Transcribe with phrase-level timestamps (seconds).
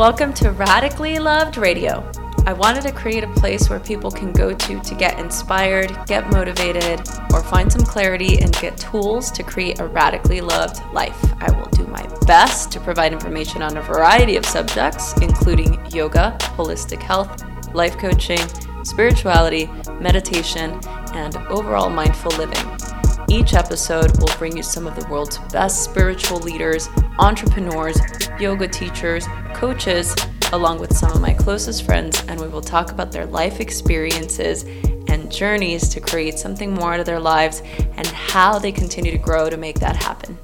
[0.00, 2.10] Welcome to Radically Loved Radio.
[2.46, 6.30] I wanted to create a place where people can go to to get inspired, get
[6.30, 11.22] motivated, or find some clarity and get tools to create a radically loved life.
[11.42, 16.34] I will do my best to provide information on a variety of subjects, including yoga,
[16.56, 17.44] holistic health,
[17.74, 18.40] life coaching,
[18.84, 19.68] spirituality,
[20.00, 20.80] meditation,
[21.12, 22.80] and overall mindful living.
[23.28, 26.88] Each episode will bring you some of the world's best spiritual leaders,
[27.18, 28.00] entrepreneurs,
[28.40, 29.26] yoga teachers,
[29.60, 30.16] coaches,
[30.54, 34.62] along with some of my closest friends, and we will talk about their life experiences
[35.08, 37.60] and journeys to create something more out of their lives
[37.98, 40.38] and how they continue to grow to make that happen.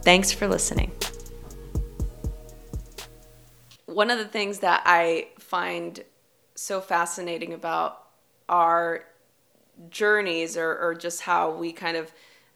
[0.00, 0.90] Thanks for listening.
[3.84, 6.02] One of the things that I find
[6.54, 8.00] so fascinating about
[8.48, 9.04] our
[9.90, 12.10] journeys or, or just how we kind of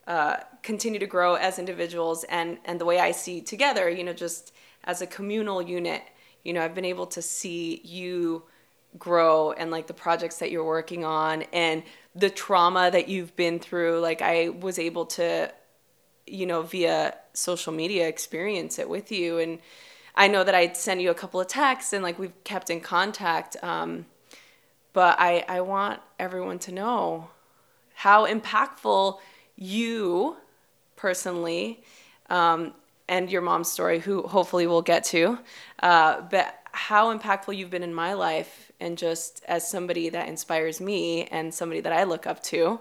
[0.06, 4.15] uh, continue to grow as individuals and, and the way I see together, you know,
[4.15, 4.55] just
[4.89, 6.03] as a communal unit,
[6.42, 8.42] you know, I've been able to see you
[8.98, 11.83] grow and like the projects that you're working on and
[12.14, 14.00] the trauma that you've been through.
[14.00, 15.53] Like I was able to,
[16.27, 19.39] you know, via social media experience it with you.
[19.39, 19.59] And
[20.16, 22.81] I know that I'd send you a couple of texts and like we've kept in
[22.81, 23.62] contact.
[23.62, 24.06] Um,
[24.94, 27.28] but I, I want everyone to know
[27.94, 29.19] how impactful
[29.55, 30.36] you
[30.97, 31.83] personally
[32.31, 32.72] um,
[33.09, 35.39] and your mom's story, who hopefully we'll get to,
[35.83, 40.81] uh, but how impactful you've been in my life and just as somebody that inspires
[40.81, 42.81] me and somebody that I look up to.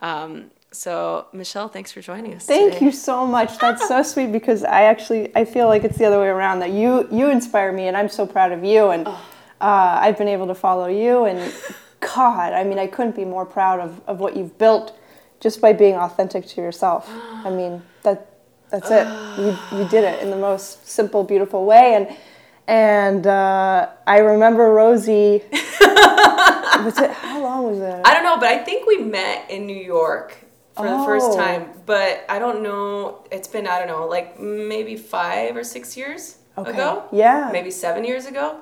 [0.00, 2.44] Um, so Michelle, thanks for joining us.
[2.44, 2.86] Thank today.
[2.86, 3.58] you so much.
[3.58, 6.70] That's so sweet because I actually I feel like it's the other way around that
[6.70, 9.26] you you inspire me and I'm so proud of you and oh.
[9.60, 11.52] uh, I've been able to follow you and
[12.00, 14.96] God, I mean I couldn't be more proud of, of what you've built
[15.40, 17.08] just by being authentic to yourself.
[17.10, 18.37] I mean that
[18.70, 19.06] that's it.
[19.38, 22.16] You you did it in the most simple, beautiful way and
[22.68, 25.42] and uh, I remember Rosie.
[25.50, 28.02] was it how long was it?
[28.04, 30.36] I don't know, but I think we met in New York
[30.76, 30.98] for oh.
[30.98, 31.36] the first oh.
[31.36, 31.70] time.
[31.86, 33.24] But I don't know.
[33.32, 36.70] It's been I don't know, like maybe five or six years okay.
[36.72, 37.04] ago.
[37.10, 37.48] Yeah.
[37.52, 38.60] Maybe seven years ago.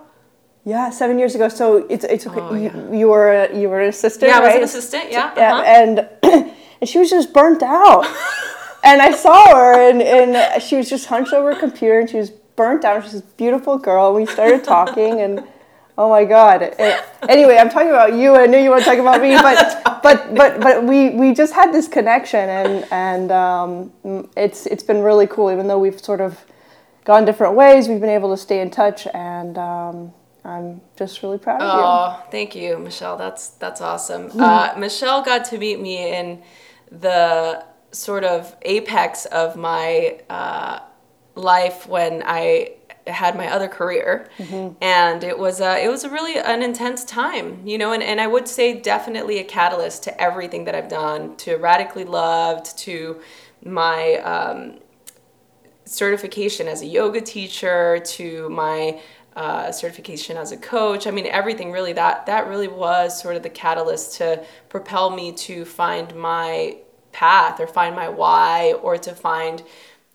[0.64, 1.48] Yeah, seven years ago.
[1.48, 2.40] So it's it's okay.
[2.40, 2.74] Oh, yeah.
[2.74, 4.30] you, you, were you were an assistant.
[4.30, 5.10] Yeah, I was an assistant.
[5.10, 5.26] Yeah.
[5.26, 5.34] Uh-huh.
[5.36, 6.08] yeah, and
[6.80, 8.06] and she was just burnt out.
[8.86, 12.18] and I saw her, and, and she was just hunched over a computer, and she
[12.18, 13.02] was burnt down.
[13.02, 14.14] She's a beautiful girl.
[14.14, 15.42] We started talking, and
[15.98, 16.62] oh my god.
[16.62, 18.36] It, anyway, I'm talking about you.
[18.36, 21.52] I knew you want to talk about me, but but but but we we just
[21.52, 23.92] had this connection, and and um,
[24.36, 25.50] it's it's been really cool.
[25.50, 26.38] Even though we've sort of
[27.04, 30.12] gone different ways, we've been able to stay in touch, and um,
[30.44, 31.84] I'm just really proud of you.
[31.84, 33.16] Oh, thank you, Michelle.
[33.16, 34.28] That's that's awesome.
[34.28, 34.40] Mm-hmm.
[34.40, 36.40] Uh, Michelle got to meet me in
[36.92, 37.64] the
[37.96, 40.20] sort of apex of my.
[40.28, 40.80] Uh,
[41.36, 42.76] life when I
[43.06, 44.74] had my other career mm-hmm.
[44.82, 48.20] and it was a, it was a really an intense time you know and, and
[48.20, 53.20] i would say definitely a catalyst to everything that i've done to radically loved to
[53.64, 54.80] my um,
[55.84, 59.00] certification as a yoga teacher to my
[59.36, 63.42] uh, certification as a coach i mean everything really that that really was sort of
[63.44, 66.76] the catalyst to propel me to find my
[67.16, 69.62] path or find my why or to find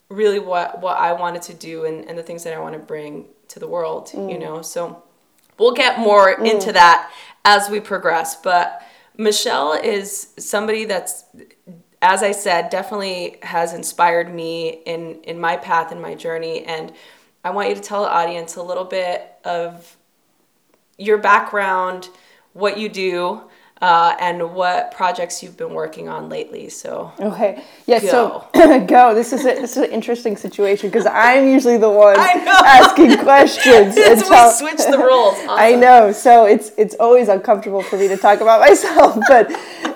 [0.09, 2.79] really what what I wanted to do and, and the things that I want to
[2.79, 4.31] bring to the world, mm.
[4.31, 4.61] you know.
[4.61, 5.01] So
[5.57, 6.49] we'll get more mm.
[6.49, 7.11] into that
[7.43, 8.35] as we progress.
[8.35, 8.83] But
[9.17, 11.25] Michelle is somebody that's
[12.03, 16.63] as I said, definitely has inspired me in in my path and my journey.
[16.65, 16.93] And
[17.43, 19.97] I want you to tell the audience a little bit of
[20.97, 22.09] your background,
[22.53, 23.41] what you do,
[23.81, 26.69] uh, and what projects you've been working on lately.
[26.69, 27.99] So okay, yeah.
[27.99, 28.47] Go.
[28.53, 29.15] So go.
[29.15, 33.97] This is a, this is an interesting situation because I'm usually the one asking questions.
[33.97, 35.31] and we switch the roles.
[35.41, 35.49] Awesome.
[35.49, 36.11] I know.
[36.11, 39.51] So it's it's always uncomfortable for me to talk about myself, but.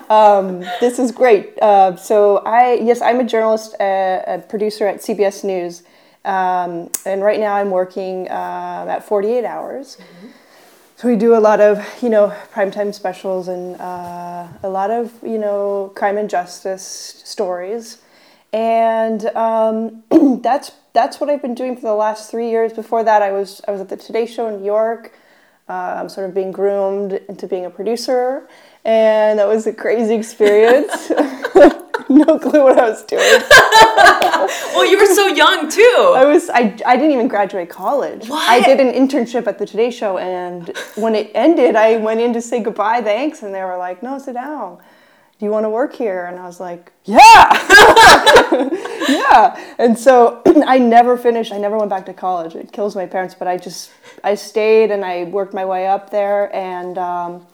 [0.08, 1.58] Um, this is great.
[1.60, 5.82] Uh, so I yes, I'm a journalist, uh, a producer at CBS News,
[6.24, 9.96] um, and right now I'm working uh, at 48 Hours.
[9.96, 10.28] Mm-hmm
[10.96, 15.12] so we do a lot of you know primetime specials and uh, a lot of
[15.22, 17.98] you know crime and justice stories
[18.52, 20.02] and um,
[20.42, 22.72] that's that's what I've been doing for the last three years.
[22.72, 25.14] Before that, I was I was at the Today Show in New York.
[25.68, 28.48] I'm sort of being groomed into being a producer,
[28.84, 31.10] and that was a crazy experience.
[32.10, 33.20] no clue what I was doing.
[34.74, 36.14] well, you were so young too.
[36.16, 36.48] I was.
[36.50, 38.28] I, I didn't even graduate college.
[38.28, 38.48] What?
[38.48, 42.32] I did an internship at the Today Show, and when it ended, I went in
[42.34, 44.78] to say goodbye, thanks, and they were like, "No, sit down.
[45.38, 47.50] Do you want to work here?" And I was like, "Yeah."
[49.08, 49.74] yeah.
[49.78, 51.52] And so I never finished.
[51.52, 52.54] I never went back to college.
[52.54, 53.90] It kills my parents, but I just
[54.22, 57.46] I stayed and I worked my way up there, and um,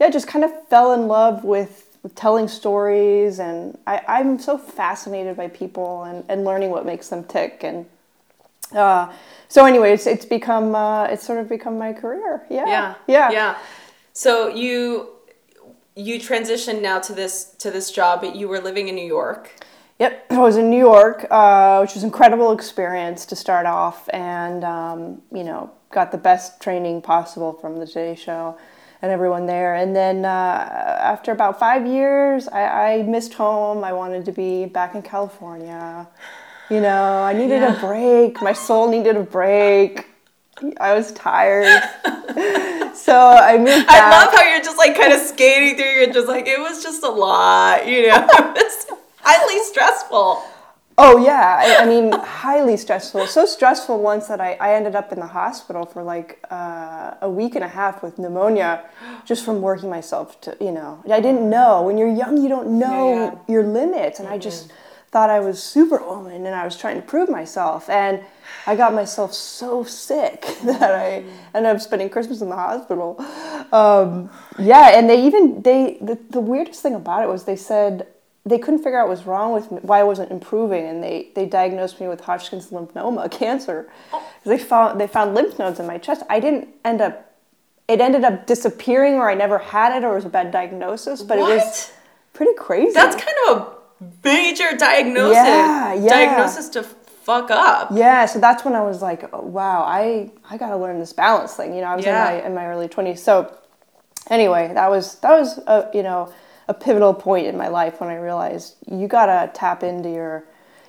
[0.00, 4.58] yeah, just kind of fell in love with, with telling stories, and I, I'm so
[4.58, 7.86] fascinated by people and, and learning what makes them tick, and
[8.74, 9.12] uh,
[9.48, 12.44] so anyway, it's it's become uh, it's sort of become my career.
[12.48, 12.66] Yeah.
[12.66, 12.94] Yeah.
[13.06, 13.30] Yeah.
[13.30, 13.58] Yeah.
[14.12, 15.10] So you
[15.94, 19.52] you transitioned now to this to this job, but you were living in New York.
[19.98, 24.08] Yep, I was in New York, uh, which was an incredible experience to start off,
[24.12, 28.56] and um, you know, got the best training possible from the Today Show
[29.02, 29.74] and everyone there.
[29.74, 33.82] And then uh, after about five years, I, I, missed home.
[33.82, 36.08] I wanted to be back in California.
[36.70, 37.76] You know, I needed yeah.
[37.76, 38.40] a break.
[38.40, 40.06] My soul needed a break.
[40.80, 41.82] I was tired.
[42.94, 44.02] so I moved back.
[44.02, 45.90] I love how you're just like kind of skating through.
[45.90, 48.26] You're just like, it was just a lot, you know?
[49.18, 50.44] highly stressful.
[51.04, 53.26] Oh yeah, I, I, mean highly stressful.
[53.26, 57.28] So stressful once that I, I ended up in the hospital for like uh, a
[57.28, 58.84] week and a half with pneumonia,
[59.24, 61.02] just from working myself to you know.
[61.10, 63.38] I didn't know when you're young you don't know yeah, yeah.
[63.52, 64.34] your limits, and mm-hmm.
[64.34, 64.72] I just
[65.10, 68.22] thought I was superwoman and I was trying to prove myself and
[68.66, 71.22] I got myself so sick that I
[71.52, 73.20] ended up spending Christmas in the hospital.
[73.72, 78.06] Um, yeah, and they even they the, the weirdest thing about it was they said
[78.44, 81.28] they couldn't figure out what was wrong with me, why I wasn't improving, and they,
[81.34, 83.88] they diagnosed me with Hodgkin's lymphoma, cancer.
[84.44, 86.22] They found they found lymph nodes in my chest.
[86.28, 87.28] I didn't end up.
[87.88, 91.22] It ended up disappearing, or I never had it, or it was a bad diagnosis.
[91.22, 91.52] But what?
[91.52, 91.92] it was
[92.32, 92.92] pretty crazy.
[92.94, 95.36] That's kind of a major diagnosis.
[95.36, 96.08] Yeah, yeah.
[96.08, 97.90] Diagnosis to fuck up.
[97.92, 101.12] Yeah, so that's when I was like, oh, wow, I I got to learn this
[101.12, 101.74] balance thing.
[101.74, 102.30] You know, I was yeah.
[102.30, 103.22] in my in my early twenties.
[103.22, 103.56] So
[104.30, 106.32] anyway, that was that was a, you know
[106.68, 110.44] a pivotal point in my life when I realized you gotta tap into your,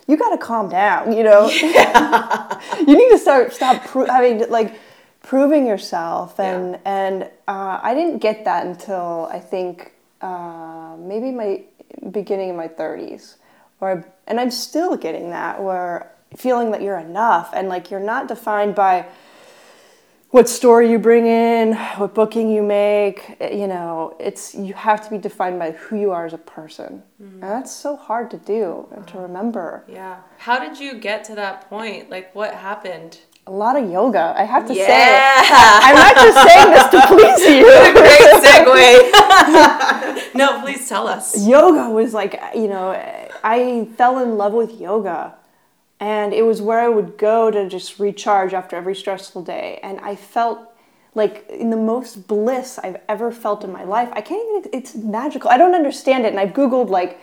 [0.06, 1.12] you gotta calm down.
[1.12, 2.60] You know, yeah.
[2.78, 3.84] you need to start stop.
[3.84, 4.78] Pro- I mean, like
[5.22, 6.80] proving yourself, and yeah.
[6.84, 11.62] and uh, I didn't get that until I think uh, maybe my
[12.10, 13.36] beginning of my thirties,
[13.80, 18.28] or and I'm still getting that where feeling that you're enough and like you're not
[18.28, 19.06] defined by
[20.34, 25.00] what story you bring in, what booking you make, eh, you know, it's you have
[25.00, 27.04] to be defined by who you are as a person.
[27.22, 27.34] Mm.
[27.34, 29.84] And that's so hard to do and to remember.
[29.86, 30.16] Yeah.
[30.38, 32.10] How did you get to that point?
[32.10, 33.20] Like what happened?
[33.46, 34.86] A lot of yoga, I have to yeah.
[34.88, 35.20] say.
[35.86, 37.70] I'm not just saying this to please you.
[38.02, 40.34] Great segue.
[40.34, 41.46] no, please tell us.
[41.46, 42.90] Yoga was like, you know,
[43.44, 45.36] I fell in love with yoga
[46.00, 49.78] and it was where I would go to just recharge after every stressful day.
[49.82, 50.58] And I felt
[51.14, 54.08] like in the most bliss I've ever felt in my life.
[54.12, 55.48] I can't even, it's magical.
[55.48, 56.30] I don't understand it.
[56.30, 57.20] And I've Googled, like,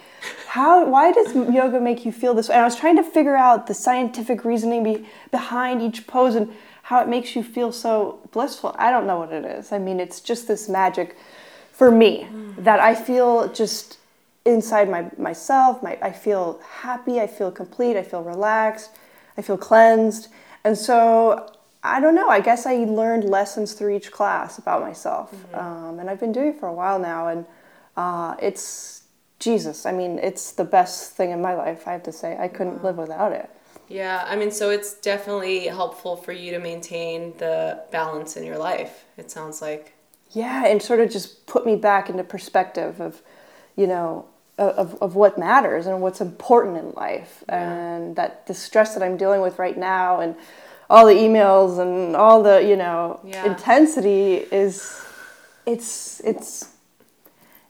[0.47, 2.55] how, why does yoga make you feel this way?
[2.55, 6.51] And I was trying to figure out the scientific reasoning be, behind each pose and
[6.83, 8.75] how it makes you feel so blissful.
[8.79, 9.71] I don't know what it is.
[9.71, 11.17] I mean, it's just this magic
[11.71, 12.63] for me mm.
[12.63, 13.97] that I feel just
[14.45, 15.83] inside my myself.
[15.83, 17.19] My, I feel happy.
[17.19, 17.97] I feel complete.
[17.97, 18.91] I feel relaxed.
[19.37, 20.27] I feel cleansed.
[20.63, 21.51] And so
[21.83, 22.29] I don't know.
[22.29, 25.55] I guess I learned lessons through each class about myself, mm-hmm.
[25.55, 27.27] um, and I've been doing it for a while now.
[27.27, 27.45] And
[27.97, 29.03] uh, it's
[29.39, 29.85] Jesus.
[29.85, 31.87] I mean, it's the best thing in my life.
[31.87, 32.89] I have to say, I couldn't wow.
[32.89, 33.49] live without it.
[33.89, 38.57] Yeah, I mean, so it's definitely helpful for you to maintain the balance in your
[38.57, 39.05] life.
[39.17, 39.93] It sounds like.
[40.29, 43.21] Yeah, and sort of just put me back into perspective of,
[43.75, 44.27] you know,
[44.61, 47.71] of, of what matters and what's important in life yeah.
[47.71, 50.35] and that the stress that i'm dealing with right now and
[50.89, 53.45] all the emails and all the you know yeah.
[53.45, 55.03] intensity is
[55.65, 56.73] it's it's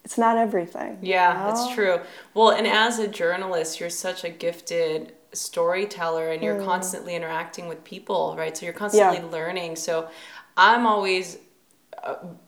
[0.04, 1.52] it's not everything yeah you know?
[1.52, 2.00] it's true
[2.34, 6.66] well and as a journalist you're such a gifted storyteller and you're mm.
[6.66, 9.32] constantly interacting with people right so you're constantly yeah.
[9.32, 10.10] learning so
[10.58, 11.38] i'm always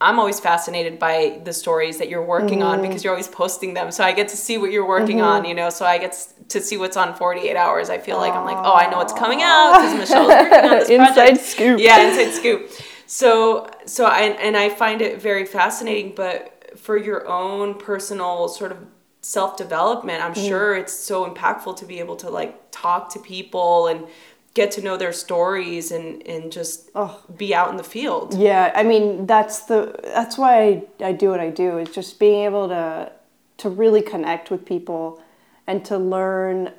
[0.02, 2.68] I'm always fascinated by the stories that you're working mm-hmm.
[2.68, 3.92] on because you're always posting them.
[3.92, 5.28] So I get to see what you're working mm-hmm.
[5.28, 5.70] on, you know.
[5.70, 6.18] So I get
[6.50, 7.90] to see what's on 48 hours.
[7.90, 10.78] I feel like I'm like, oh, I know what's coming out because Michelle's working on
[10.80, 11.46] this inside project.
[11.46, 11.80] scoop.
[11.80, 12.72] Yeah, inside scoop.
[13.06, 16.14] So so I and I find it very fascinating.
[16.16, 18.80] But for your own personal sort of
[19.22, 20.48] self development, I'm mm-hmm.
[20.48, 24.06] sure it's so impactful to be able to like talk to people and
[24.54, 27.20] get to know their stories and and just oh.
[27.38, 28.34] be out in the field.
[28.34, 31.78] Yeah, I mean that's the that's why I, I do what I do.
[31.80, 33.12] is just being able to
[33.58, 35.22] to really connect with people
[35.68, 36.72] and to learn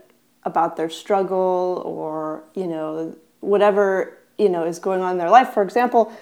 [0.44, 5.52] about their struggle or you know whatever you know is going on in their life.
[5.52, 6.12] For example,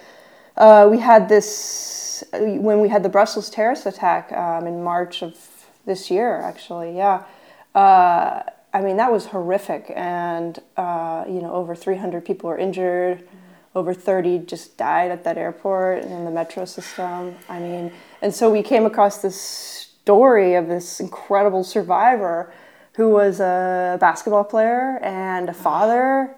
[0.56, 5.36] uh, we had this when we had the Brussels terrorist attack um, in March of
[5.84, 6.40] this year.
[6.40, 7.24] Actually, yeah.
[7.74, 8.42] Uh,
[8.74, 9.92] I mean, that was horrific.
[9.94, 13.28] And, uh, you know, over 300 people were injured.
[13.74, 17.36] Over 30 just died at that airport and in the metro system.
[17.48, 22.52] I mean, and so we came across this story of this incredible survivor
[22.94, 26.34] who was a basketball player and a father.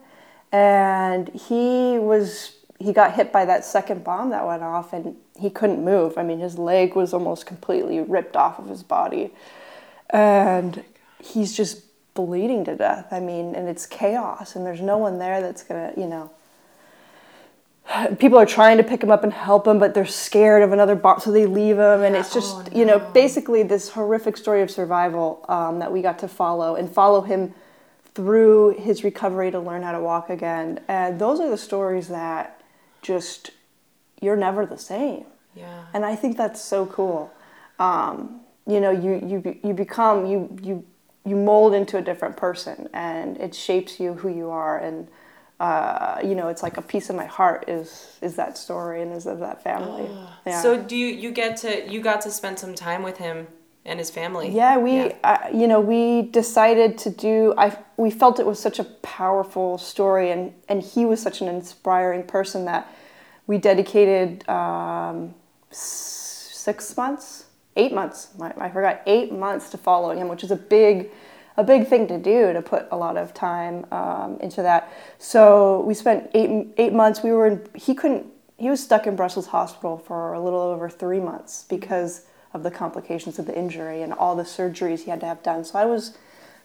[0.53, 5.51] And he was, he got hit by that second bomb that went off and he
[5.51, 6.17] couldn't move.
[6.17, 9.33] I mean, his leg was almost completely ripped off of his body.
[10.11, 10.85] And
[11.19, 11.83] he's just
[12.15, 13.09] bleeding to death.
[13.13, 16.31] I mean, and it's chaos, and there's no one there that's gonna, you know.
[18.19, 20.95] People are trying to pick him up and help him, but they're scared of another
[20.95, 22.03] bomb, so they leave him.
[22.03, 26.01] And it's just, Oh, you know, basically this horrific story of survival um, that we
[26.03, 27.53] got to follow and follow him
[28.15, 30.81] through his recovery to learn how to walk again.
[30.89, 32.63] And those are the stories that
[33.03, 33.51] just,
[34.21, 35.85] you're never the same Yeah.
[35.93, 37.33] and I think that's so cool.
[37.79, 40.85] Um, you know, you you you become you you
[41.25, 44.79] you mold into a different person, and it shapes you who you are.
[44.79, 45.09] And
[45.61, 49.13] uh, you know, it's like a piece of my heart is is that story and
[49.13, 50.09] is of that family.
[50.47, 50.61] yeah.
[50.61, 53.47] So do you you get to you got to spend some time with him
[53.85, 54.51] and his family?
[54.51, 57.55] Yeah, we, Uh, you know, we decided to do.
[57.57, 61.49] I we felt it was such a powerful story, and and he was such an
[61.49, 62.87] inspiring person that
[63.47, 65.35] we dedicated um,
[65.71, 67.44] s- six months,
[67.77, 68.29] eight months.
[68.41, 71.11] I, forgot eight months to following him, which is a big,
[71.57, 74.93] a big thing to do to put a lot of time um, into that.
[75.19, 77.23] So we spent eight eight months.
[77.23, 77.67] We were in.
[77.75, 78.27] He couldn't.
[78.57, 82.71] He was stuck in Brussels Hospital for a little over three months because of the
[82.71, 85.65] complications of the injury and all the surgeries he had to have done.
[85.65, 86.17] So I was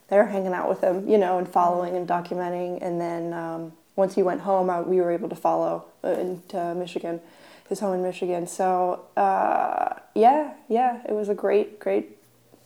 [0.09, 2.79] there hanging out with him, you know, and following and documenting.
[2.81, 6.75] And then um, once he went home, I, we were able to follow uh, into
[6.75, 7.19] Michigan,
[7.69, 8.47] his home in Michigan.
[8.47, 12.17] So uh, yeah, yeah, it was a great, great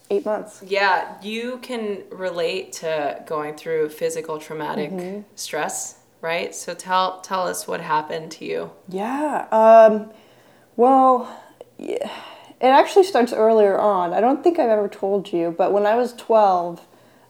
[0.10, 0.62] eight months.
[0.66, 5.22] Yeah, you can relate to going through physical traumatic Mm-hmm.
[5.36, 6.54] stress, right?
[6.56, 8.72] So tell tell us what happened to you.
[8.90, 9.48] Yeah.
[9.52, 10.12] Um,
[10.76, 11.30] well,
[11.78, 12.10] yeah,
[12.62, 14.14] it actually starts earlier on.
[14.14, 16.80] I don't think I've ever told you, but when I was 12,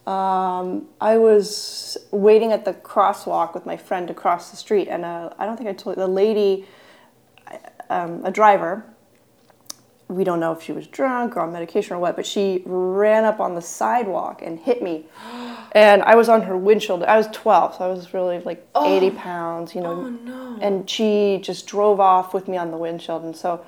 [0.05, 5.03] um, I was waiting at the crosswalk with my friend to cross the street, and
[5.05, 6.65] uh, I don't think I told you, the lady,
[7.89, 8.85] um, a driver,
[10.07, 13.23] we don't know if she was drunk or on medication or what, but she ran
[13.23, 15.05] up on the sidewalk and hit me.
[15.75, 17.01] And I was on her windshield.
[17.01, 20.01] I was 12, so I was really like 80 pounds, you know.
[20.01, 20.59] Oh, no.
[20.61, 23.23] And she just drove off with me on the windshield.
[23.23, 23.65] And so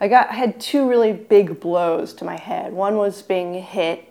[0.00, 2.72] I got I had two really big blows to my head.
[2.72, 4.10] One was being hit,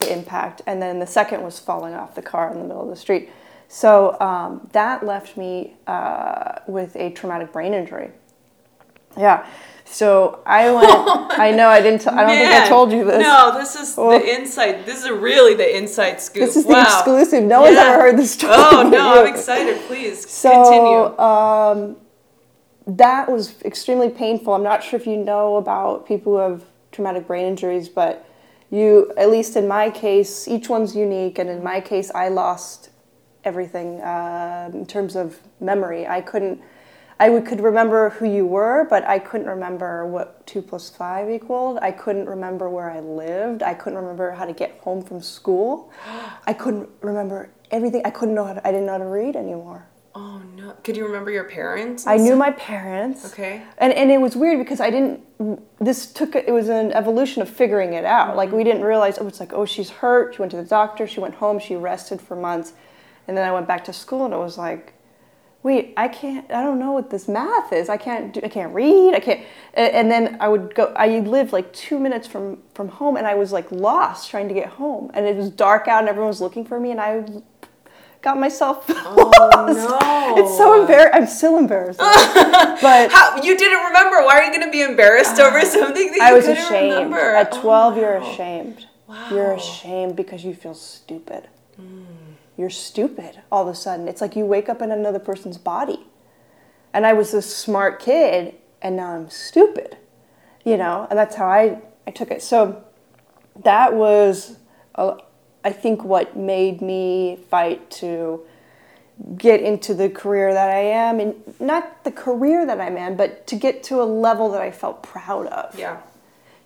[0.00, 2.88] the impact, and then the second was falling off the car in the middle of
[2.88, 3.30] the street.
[3.68, 8.10] So um, that left me uh, with a traumatic brain injury.
[9.16, 9.46] Yeah.
[9.84, 10.88] So I went.
[11.38, 12.00] I know I didn't.
[12.02, 13.22] T- I don't think I told you this.
[13.22, 14.18] No, this is Oh.
[14.18, 14.84] the inside.
[14.84, 16.44] This is really the inside scoop.
[16.44, 17.44] This is the exclusive.
[17.44, 18.52] No one's ever heard this story.
[18.56, 19.20] Oh no.
[19.24, 19.78] I'm excited.
[19.86, 21.18] Please So continue.
[21.18, 21.96] um,
[22.88, 24.54] that was extremely painful.
[24.54, 28.24] I'm not sure if you know about people who have traumatic brain injuries, but
[28.70, 31.38] you, at least in my case, each one's unique.
[31.38, 32.90] And in my case, I lost
[33.44, 36.06] everything uh, in terms of memory.
[36.06, 36.60] I couldn't.
[37.18, 41.30] I would, could remember who you were, but I couldn't remember what two plus five
[41.30, 41.78] equaled.
[41.80, 43.62] I couldn't remember where I lived.
[43.62, 45.90] I couldn't remember how to get home from school.
[46.46, 48.02] I couldn't remember everything.
[48.04, 49.86] I couldn't know how to, I didn't know how to read anymore.
[50.14, 52.06] oh no, could you remember your parents?
[52.06, 53.24] I knew my parents.
[53.32, 53.62] Okay.
[53.78, 55.20] And and it was weird because I didn't.
[55.80, 58.36] This took it was an evolution of figuring it out.
[58.36, 58.58] Like mm-hmm.
[58.58, 59.18] we didn't realize.
[59.18, 60.34] Oh, it's like oh she's hurt.
[60.34, 61.06] She went to the doctor.
[61.06, 61.58] She went home.
[61.58, 62.74] She rested for months,
[63.26, 64.92] and then I went back to school and it was like,
[65.66, 66.48] wait, I can't.
[66.52, 67.88] I don't know what this math is.
[67.88, 68.32] I can't.
[68.32, 69.14] Do, I can't read.
[69.14, 69.40] I can't.
[69.74, 70.92] And then I would go.
[70.96, 74.54] I lived like two minutes from from home, and I was like lost trying to
[74.54, 75.10] get home.
[75.12, 77.24] And it was dark out, and everyone was looking for me, and I
[78.22, 79.76] got myself oh, lost.
[79.76, 80.34] no.
[80.38, 81.20] It's so embarrassing.
[81.20, 81.98] I'm still embarrassed.
[81.98, 84.24] but How you didn't remember?
[84.24, 85.64] Why are you going to be embarrassed over ah.
[85.64, 86.94] something that you I was ashamed.
[86.94, 87.18] remember?
[87.18, 88.30] At Oh, 12, you're wow.
[88.30, 88.86] ashamed.
[89.30, 91.48] You're ashamed because you feel stupid.
[91.80, 92.15] Mm.
[92.56, 94.08] You're stupid all of a sudden.
[94.08, 96.06] It's like you wake up in another person's body.
[96.92, 99.98] And I was this smart kid, and now I'm stupid.
[100.64, 102.42] You know, and that's how I, I took it.
[102.42, 102.82] So
[103.62, 104.58] that was,
[104.94, 105.16] uh,
[105.64, 108.40] I think, what made me fight to
[109.36, 113.46] get into the career that I am, and not the career that I'm in, but
[113.48, 116.00] to get to a level that I felt proud of Yeah.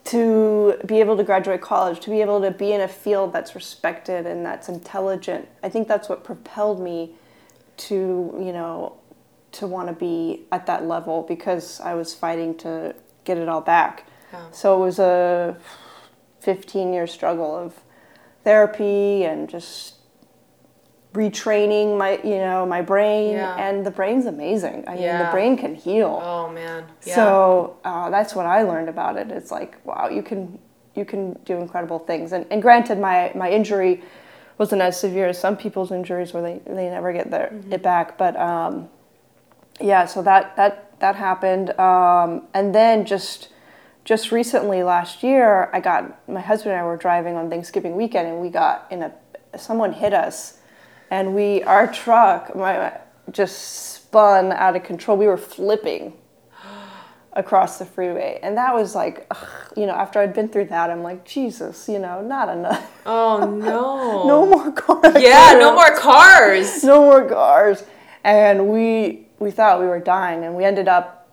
[0.05, 3.55] To be able to graduate college, to be able to be in a field that's
[3.55, 5.49] respected and that's intelligent.
[5.63, 7.13] I think that's what propelled me
[7.79, 7.95] to,
[8.39, 8.97] you know,
[9.53, 13.61] to want to be at that level because I was fighting to get it all
[13.61, 14.07] back.
[14.33, 14.51] Yeah.
[14.53, 15.57] So it was a
[16.41, 17.81] 15 year struggle of
[18.45, 19.95] therapy and just
[21.13, 23.57] retraining my you know my brain Yeah.
[23.57, 24.85] and the brain's amazing.
[24.87, 26.21] I mean the brain can heal.
[26.23, 26.85] Oh man.
[27.05, 27.15] Yeah.
[27.17, 29.31] so uh, that's what i learned about it.
[29.31, 30.59] It's like wow you can
[30.95, 32.33] you can do incredible things.
[32.33, 34.03] And, and granted my my injury
[34.59, 38.17] wasn't as severe as some people's injuries where they, they never get their it back.
[38.17, 38.89] But um,
[39.81, 41.71] yeah so that that that happened.
[41.81, 43.49] Um, and then just
[44.05, 48.27] just recently last year i got my husband and i were driving on thanksgiving weekend
[48.27, 49.13] and we got in a
[49.59, 50.57] someone hit us
[51.11, 52.99] and we our truck my
[53.31, 56.13] just spun out of control we were flipping
[57.35, 60.91] across the freeway and that was like ugh, you know after i'd been through that
[60.91, 64.27] i'm like jesus you know not enough oh no.
[64.27, 65.15] no more cars.
[65.17, 65.57] Yeah.
[65.59, 66.83] No more cars.
[66.85, 67.85] no more cars
[68.25, 71.29] and we we thought we were dying and we ended up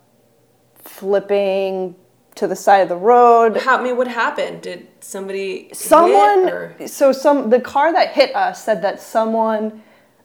[0.77, 1.95] flipping
[2.37, 4.61] to the side of the road How, I mean, what happened?
[4.61, 9.83] Did somebody hit someone so some the car that hit us said that someone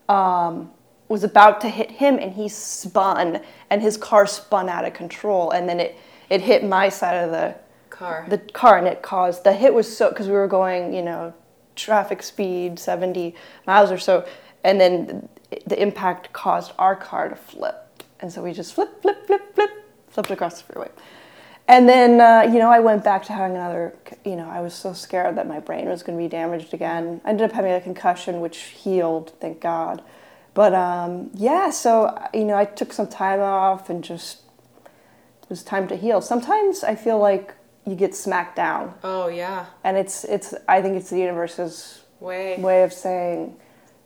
[0.09, 0.71] um,
[1.07, 5.51] was about to hit him and he spun and his car spun out of control
[5.51, 5.97] and then it
[6.29, 7.55] it hit my side of the
[7.89, 8.25] car?
[8.29, 11.33] the car and it caused the hit was so because we were going you know
[11.75, 14.25] traffic speed 70 miles or so
[14.63, 15.27] and then
[15.67, 19.71] the impact caused our car to flip and so we just flip flip flip flip
[20.09, 20.89] flipped across the freeway
[21.67, 23.93] and then uh, you know i went back to having another
[24.25, 27.21] you know i was so scared that my brain was going to be damaged again
[27.25, 30.03] i ended up having a concussion which healed thank god
[30.53, 34.41] but um, yeah so you know i took some time off and just
[34.85, 37.55] it was time to heal sometimes i feel like
[37.85, 39.65] you get smacked down oh yeah.
[39.83, 42.57] and it's it's i think it's the universe's Way.
[42.57, 43.55] way of saying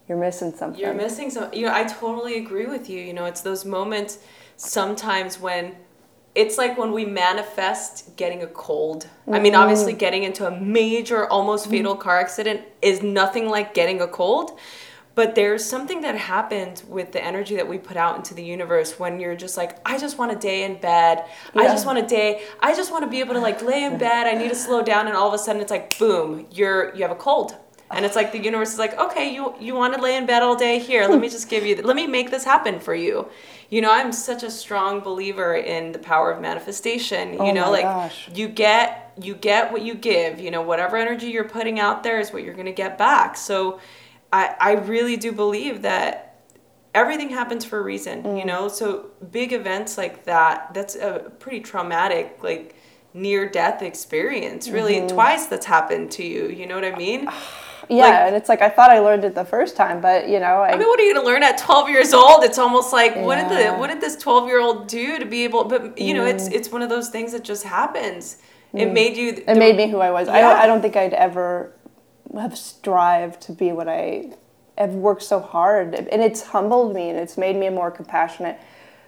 [0.07, 1.53] you're missing something You're missing some.
[1.53, 3.01] You know, I totally agree with you.
[3.01, 4.19] You know, it's those moments
[4.55, 5.75] sometimes when
[6.37, 9.07] it's like when we manifest getting a cold.
[9.29, 9.99] I mean, obviously, mm.
[9.99, 11.71] getting into a major, almost mm.
[11.71, 14.57] fatal car accident is nothing like getting a cold.
[15.15, 18.99] But there's something that happens with the energy that we put out into the universe
[18.99, 21.25] when you're just like, I just want a day in bed.
[21.55, 22.43] I just want a day.
[22.59, 24.27] I just want to be able to like lay in bed.
[24.27, 25.07] I need to slow down.
[25.07, 27.57] And all of a sudden, it's like, boom, you're you have a cold.
[27.89, 30.43] And it's like the universe is like, okay, you you want to lay in bed
[30.43, 30.77] all day?
[30.79, 31.75] Here, let me just give you.
[31.81, 33.27] Let me make this happen for you.
[33.69, 37.33] You know, I'm such a strong believer in the power of manifestation.
[37.33, 38.29] You Oh know, like gosh.
[38.33, 40.39] you get you get what you give.
[40.39, 43.37] You know, whatever energy you're putting out there is what you're gonna get back.
[43.37, 43.79] So,
[44.33, 46.23] I I really do believe that
[46.93, 48.17] everything happens for a reason.
[48.37, 48.45] You Mm.
[48.47, 50.73] know, so big events like that.
[50.73, 52.75] That's a pretty traumatic like
[53.13, 55.15] near death experience really Mm-hmm.
[55.15, 57.27] twice that's happened to you you know what i mean
[57.89, 60.39] yeah like- and it's like i thought i learned it the first time but you
[60.39, 62.43] know i, I mean, what are you gonna learn at 12 years old?
[62.43, 65.43] It's almost like what did the what did this 12 year old do to be
[65.43, 65.63] able?
[65.63, 66.33] But you know, Mm.
[66.33, 68.37] it's it's one of those things that just happens.
[68.73, 69.29] It made you.
[69.47, 71.71] it made me who i was I, don't, I don't think i'd ever
[72.35, 74.31] have strived to be what i
[74.77, 78.59] have worked so hard and it's humbled me and it's made me a more compassionate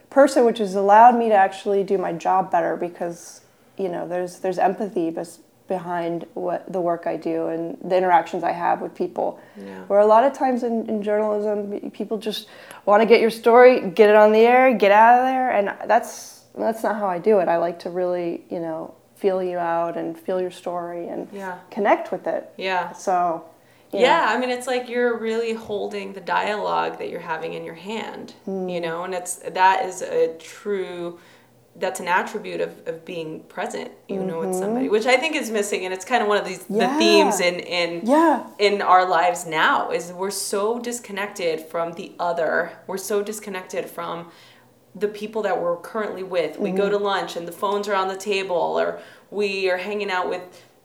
[0.09, 3.41] person which has allowed me to actually do my job better because
[3.77, 5.39] you know there's there's empathy bes-
[5.69, 9.83] behind what the work i do and the interactions i have with people Yeah.
[9.83, 12.49] where a lot of times in, in journalism people just
[12.85, 15.67] want to get your story get it on the air get out of there and
[15.87, 19.57] that's that's not how i do it i like to really you know feel you
[19.57, 21.59] out and feel your story and Yeah.
[21.71, 22.91] connect with it Yeah.
[22.93, 23.45] so
[23.91, 27.73] Yeah, I mean, it's like you're really holding the dialogue that you're having in your
[27.91, 28.69] hand, Hmm.
[28.69, 31.17] you know, and it's that is a true.
[31.75, 35.49] That's an attribute of, of being present, you know, with somebody, which I think is
[35.49, 36.99] missing, and it's kind of one of these the Mm-hmm.
[36.99, 42.71] Themes in in yeah in our lives now is we're so disconnected from the other.
[42.87, 44.29] We're so disconnected from
[44.95, 46.57] the people that we're currently with.
[46.59, 48.99] We go to lunch and the phones are on the table or
[49.31, 50.41] we are hanging out with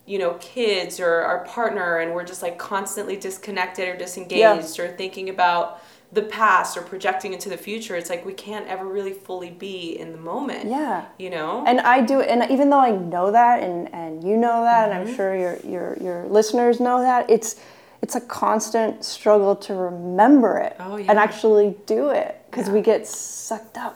[0.06, 4.88] you know kids or our partner and we're just like constantly disconnected or disengaged or
[4.88, 5.82] thinking about
[6.14, 7.96] the past or projecting into the future.
[7.96, 10.68] It's like we can't ever really fully be in the moment.
[10.70, 11.64] yeah You know?
[11.66, 15.00] and I do, and even though I know that, and, and you know that, and
[15.00, 15.10] Mm-hmm.
[15.10, 17.56] I'm sure your, your your listeners know that, it's
[18.02, 21.06] it's a constant struggle to remember it Oh, yeah.
[21.10, 23.94] and actually do it because we get sucked up.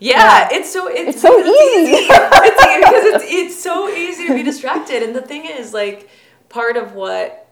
[0.00, 0.56] Yeah, Yeah.
[0.56, 1.52] it's so it's, It's so easy.
[1.52, 5.02] it's easy because it's it's so easy to be distracted.
[5.04, 6.08] And the thing is, like,
[6.48, 7.46] part of what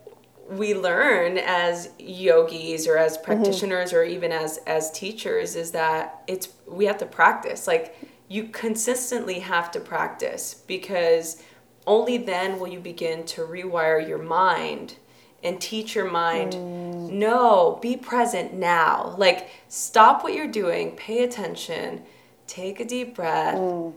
[0.51, 3.25] we learn as yogis or as mm-hmm.
[3.25, 7.67] practitioners or even as as teachers is that it's we have to practice.
[7.67, 7.97] Like,
[8.29, 11.43] you consistently have to practice because
[11.87, 14.97] only then will you begin to rewire your mind
[15.43, 17.11] and teach your mind mm.
[17.11, 19.15] no be present now.
[19.19, 22.03] Like stop what you're doing pay attention
[22.47, 23.93] take a deep breath mm.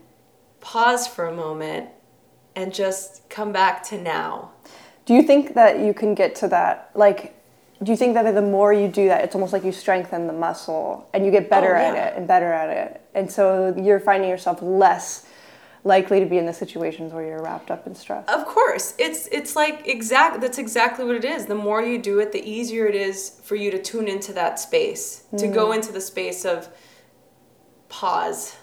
[0.60, 1.90] pause for a moment
[2.56, 4.52] and just come back to now
[5.06, 6.90] Do you think that you can get to that?
[6.94, 7.34] Like,
[7.82, 10.32] do you think that the more you do that, it's almost like you strengthen the
[10.32, 14.00] muscle and you get better Oh, at it and better at it, and so you're
[14.00, 15.26] finding yourself less
[15.84, 18.26] likely to be in the situations where you're wrapped up in stress.
[18.28, 20.40] Of course, it's it's like exact.
[20.40, 21.46] That's exactly what it is.
[21.46, 24.58] The more you do it, the easier it is for you to tune into that
[24.58, 25.76] space, to go mm.
[25.76, 26.68] into the space of
[27.88, 28.56] pause,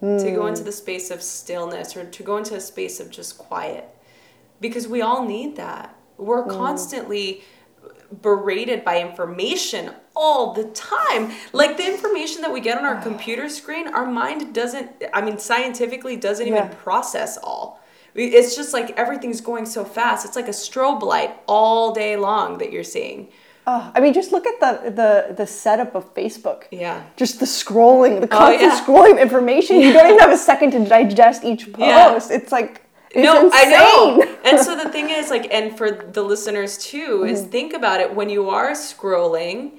[0.00, 0.48] to go mm.
[0.48, 3.88] into the space of stillness, or to go into a space of just quiet,
[4.60, 5.96] because we all need that.
[6.16, 6.50] We're mm.
[6.50, 7.42] constantly
[8.22, 11.32] berated by information all the time.
[11.52, 15.38] Like the information that we get on our computer screen, our mind doesn't, I mean,
[15.38, 16.74] scientifically doesn't even Yeah.
[16.82, 17.80] process all.
[18.14, 20.24] It's just like everything's going so fast.
[20.24, 23.28] It's like a strobe light all day long that you're seeing.
[23.66, 26.64] Oh, I mean, just look at the, the the setup of Facebook.
[26.70, 27.02] Yeah.
[27.16, 28.80] Just the scrolling, the Oh, constant yeah.
[28.80, 29.76] scrolling of information.
[29.76, 32.30] You don't even have a second to digest each post.
[32.30, 32.36] Yeah.
[32.36, 33.50] It's like no.
[33.52, 34.36] I know.
[34.44, 37.50] and so the thing is, like, and for the listeners too, is Mm-hmm.
[37.50, 39.78] think about it when you are scrolling.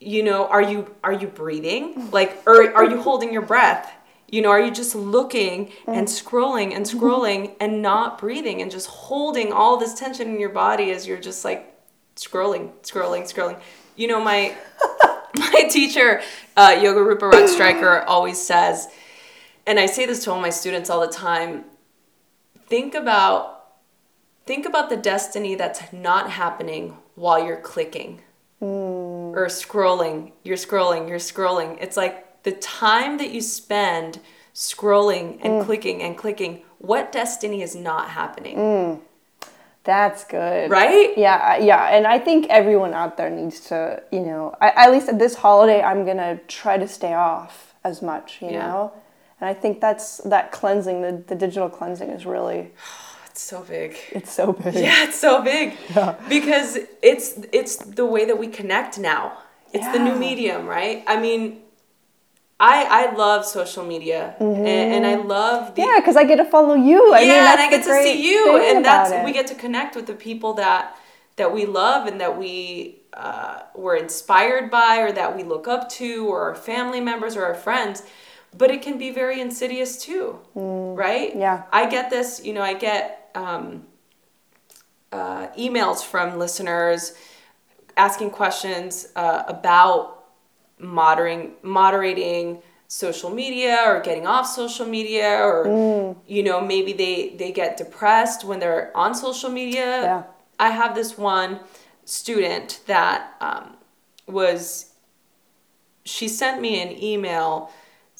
[0.00, 2.10] You know, are you are you breathing?
[2.12, 3.90] Like, or are you holding your breath?
[4.30, 6.22] You know, are you just looking and Mm.
[6.22, 10.90] scrolling and scrolling and not breathing and just holding all this tension in your body
[10.92, 11.74] as you're just like
[12.14, 13.58] scrolling, scrolling, scrolling?
[13.96, 14.54] You know, my
[15.36, 16.20] my teacher,
[16.56, 18.86] uh, Yoga Rupa Rut Striker, always says,
[19.66, 21.64] and I say this to all my students all the time
[22.68, 23.54] think about
[24.46, 28.22] think about the destiny that's not happening while you're clicking
[28.60, 28.64] hmm.
[28.66, 30.32] or scrolling.
[30.44, 31.78] You're scrolling you're scrolling.
[31.80, 34.20] It's like the time that you spend
[34.54, 35.62] scrolling and hmm.
[35.62, 38.56] clicking and clicking what destiny is not happening?
[38.56, 39.04] Hmm.
[39.84, 40.70] That's good.
[40.70, 41.16] right?
[41.16, 45.08] Yeah, yeah, and I think everyone out there needs to, you know, I, at least
[45.08, 48.66] at this holiday, I'm gonna try to stay off as much, you Yeah.
[48.66, 48.92] know,
[49.40, 52.72] and I think that's that cleansing, the, the digital cleansing is really,
[53.30, 54.74] it's so big it's so big.
[54.74, 56.16] yeah it's so big yeah.
[56.28, 59.38] because it's it's the way that we connect now
[59.72, 61.60] it's the new medium right i mean
[62.58, 66.44] i i love social media and, and i love the Yeah, because I get to
[66.44, 67.12] follow you.
[67.14, 69.24] I yeah, mean, and I get to see you, and that's it.
[69.24, 70.96] we get to connect with the people that
[71.36, 75.88] that we love and that we uh, were inspired by, or that we look up
[75.90, 78.02] to, or our family members or our friends.
[78.56, 81.34] But it can be very insidious too, right?
[81.34, 81.40] Mm.
[81.40, 81.62] Yeah.
[81.72, 82.44] I get this.
[82.44, 83.84] You know, I get um,
[85.12, 87.14] uh, emails from listeners
[87.96, 90.24] asking questions uh, about
[90.78, 96.16] moderating moderating social media or getting off social media or Mm.
[96.26, 100.22] you know maybe they they get depressed when they're on social media Yeah.
[100.58, 101.58] i have this one
[102.04, 103.76] student that um,
[104.26, 104.92] was
[106.04, 107.70] she sent me an email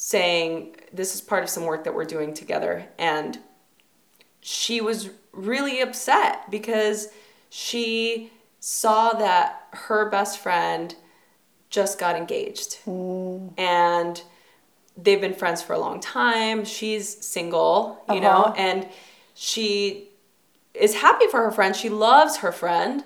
[0.00, 2.86] saying this is part of some work that we're doing together.
[3.00, 3.36] And
[4.40, 7.08] she was really upset because
[7.50, 8.30] she
[8.60, 10.94] saw that her best friend
[11.68, 12.78] just got engaged.
[12.86, 14.22] And
[14.96, 16.64] they've been friends for a long time.
[16.64, 18.54] She's single you know Uh-huh.
[18.56, 18.88] and
[19.34, 20.10] she
[20.74, 21.74] is happy for her friend.
[21.74, 23.02] She loves her friend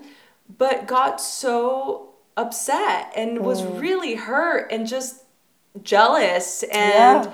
[0.59, 5.22] but got so upset and was really hurt and just
[5.83, 7.31] jealous and Yeah.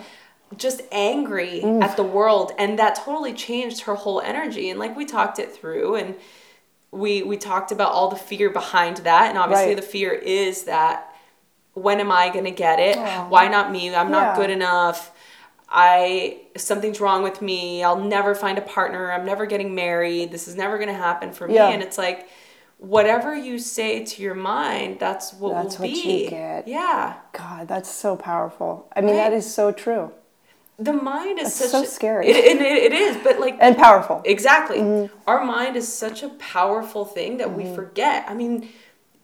[0.56, 2.52] just angry at the world.
[2.58, 4.70] And that totally changed her whole energy.
[4.70, 6.14] And like we talked it through and
[6.90, 9.28] we we talked about all the fear behind that.
[9.28, 9.76] And obviously Right.
[9.76, 11.14] the fear is that
[11.74, 12.96] when am i going to get it?
[13.28, 13.94] Why not me?
[13.94, 15.12] I'm not good enough.
[15.68, 17.84] I something's wrong with me.
[17.84, 19.12] I'll never find a partner.
[19.12, 20.32] I'm never getting married.
[20.32, 21.54] This is never going to happen for me.
[21.56, 21.68] Yeah.
[21.68, 22.28] and it's like
[22.78, 26.66] whatever you say to your mind that's what That's will what be you get.
[26.68, 28.88] yeah God, that's so powerful.
[28.94, 29.32] I mean, that Right.
[29.34, 30.12] is so true
[30.80, 32.28] the mind is such so a- scary.
[32.28, 34.22] it, it, it is but like and powerful.
[34.24, 34.78] Exactly.
[34.78, 35.12] Mm-hmm.
[35.26, 37.70] Our mind is such a powerful thing that Mm-hmm.
[37.70, 38.24] we forget.
[38.28, 38.68] I mean,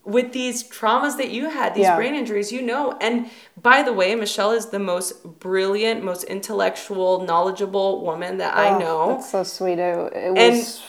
[0.05, 1.95] with these traumas that you had, these Yeah.
[1.95, 2.99] brain injuries, you know.
[3.01, 3.31] And
[3.63, 8.79] by the way, Michelle is the most brilliant, most intellectual, knowledgeable woman that I Oh,
[8.81, 9.09] know.
[9.15, 9.79] That's so sweet.
[9.79, 10.83] It, it And- was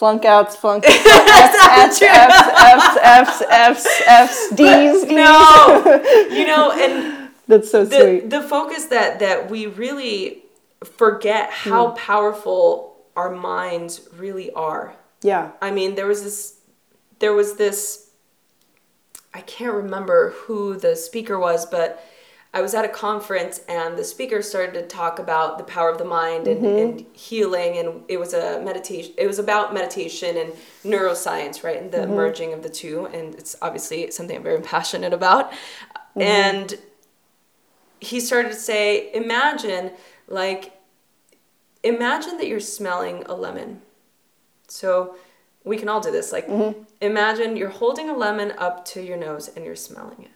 [0.00, 5.12] flunk outs, flunk F's, F's, F's, F's, F's, F's, F's, D's, D's.
[5.12, 8.30] No, you know, and That's so the sweet.
[8.30, 10.44] the focus that that we really
[10.84, 11.70] forget Hmm.
[11.70, 14.94] how powerful our minds really are.
[15.22, 15.50] Yeah.
[15.60, 16.56] I mean, there was this,
[17.18, 18.10] there was this,
[19.34, 22.02] I can't remember who the speaker was, but
[22.52, 25.98] I was at a conference and the speaker started to talk about the power of
[25.98, 27.00] the mind and, mm-hmm.
[27.00, 29.14] and healing, and it was a meditation.
[29.16, 30.52] It was about meditation and
[30.84, 32.14] neuroscience, right, and the mm-hmm.
[32.14, 33.06] merging of the two.
[33.06, 35.52] And it's obviously something I'm very passionate about.
[35.52, 36.22] Mm-hmm.
[36.22, 36.78] And
[38.00, 39.92] he started to say, imagine
[40.26, 40.72] like,
[41.84, 43.82] imagine that you're smelling a lemon.
[44.66, 45.16] So
[45.64, 46.32] we can all do this.
[46.32, 46.48] Like,
[47.00, 50.30] imagine you're holding a lemon up to your nose and you're smelling it.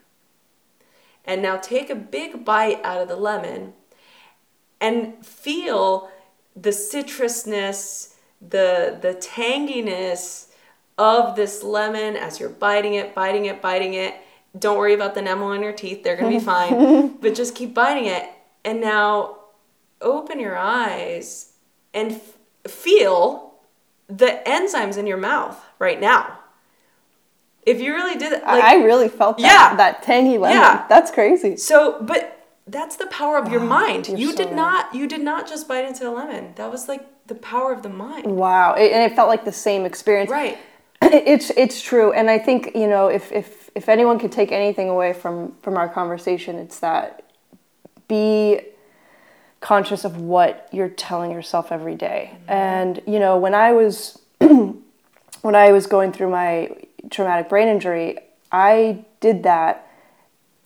[1.27, 3.73] And now take a big bite out of the lemon
[4.81, 6.11] and feel
[6.55, 10.49] the citrusness, the the tanginess
[10.99, 14.15] of this lemon as you're biting it, biting it, biting it.
[14.57, 17.17] Don't worry about the enamel on your teeth; they're gonna be fine.
[17.21, 18.29] but just keep biting it,
[18.65, 19.39] and now
[20.01, 21.55] open your eyes
[21.95, 23.55] and f- feel
[24.07, 26.39] the enzymes in your mouth right now.
[27.67, 29.77] If you really did like I really felt that, Yeah.
[29.77, 30.59] that tangy lemon.
[30.59, 30.87] Yeah.
[30.89, 31.57] That's crazy.
[31.57, 32.31] so, but
[32.67, 34.09] that's the power of your mind.
[34.09, 34.57] you're so did right.
[34.57, 34.95] not.
[34.95, 36.53] You did not just bite into a lemon.
[36.57, 38.27] That was like the power of the mind.
[38.27, 38.75] Wow.
[38.75, 40.31] It, and it felt like the same experience.
[40.31, 40.59] Right.
[41.03, 44.89] It's it's true, and I think you know if if if anyone could take anything
[44.89, 47.25] away from from our conversation, it's that
[48.09, 48.61] be
[49.61, 52.31] conscious of what you're telling yourself every day.
[52.33, 52.51] Mm-hmm.
[52.51, 56.71] And you know, when I was when I was going through my
[57.11, 58.19] traumatic brain injury,
[58.53, 59.89] I did that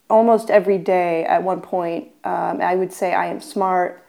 [0.09, 1.23] almost every day.
[1.25, 4.03] At one point, um, I would say, "I am smart,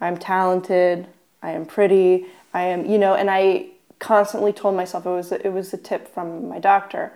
[0.00, 1.06] I'm talented,
[1.42, 3.66] I am pretty, I am," you know, and I
[3.98, 7.12] constantly told myself it was it was a tip from my doctor.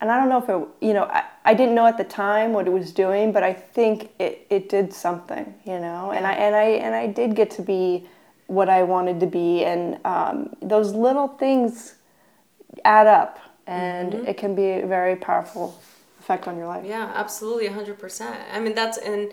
[0.00, 2.52] And I don't know if it, you know, I, I didn't know at the time
[2.52, 6.32] what it was doing, but I think it, it did something, you know, and I
[6.32, 8.06] and I and I did get to be
[8.46, 11.94] what I wanted to be, and um, those little things
[12.84, 14.26] add up, and mm-hmm.
[14.26, 15.80] it can be a very powerful
[16.20, 16.84] effect on your life.
[16.86, 18.36] Yeah, absolutely, hundred percent.
[18.52, 19.30] I mean, that's and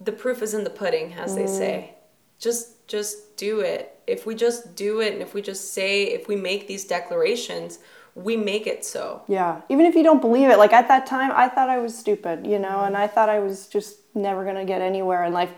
[0.00, 1.90] the proof is in the pudding, as they say.
[1.90, 1.94] Mm.
[2.38, 4.00] Just, just do it.
[4.06, 7.80] If we just do it, and if we just say, if we make these declarations,
[8.14, 9.22] we make it so.
[9.28, 11.96] Yeah, even if you don't believe it, like at that time, I thought I was
[11.96, 15.52] stupid, you know, and I thought I was just never gonna get anywhere in life.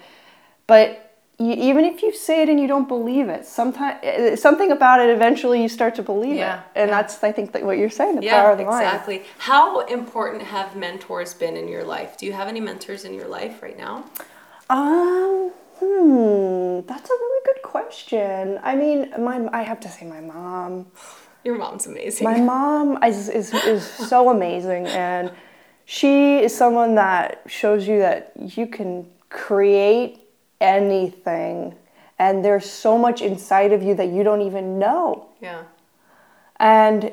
[0.67, 5.01] But you, even if you say it and you don't believe it, sometimes something about
[5.01, 7.03] it eventually you start to believe Yeah, it, and yeah.
[7.03, 8.85] that's I think that what you're saying, the Yeah, power of the mind.
[8.87, 9.23] exactly.
[9.39, 12.17] How important have mentors been in your life?
[12.17, 14.05] Do you have any mentors in your life right now?
[14.71, 18.59] Um, hmm, that's a really good question.
[18.63, 20.87] I mean, my I have to say my mom.
[21.45, 22.25] Your mom's amazing.
[22.25, 25.33] My mom is, is, is so amazing, and
[25.85, 30.22] she is someone that shows you that you can create
[30.63, 31.75] anything,
[32.19, 35.29] and there's so much inside of you that you don't even know.
[35.41, 35.65] yeah.
[36.61, 37.13] And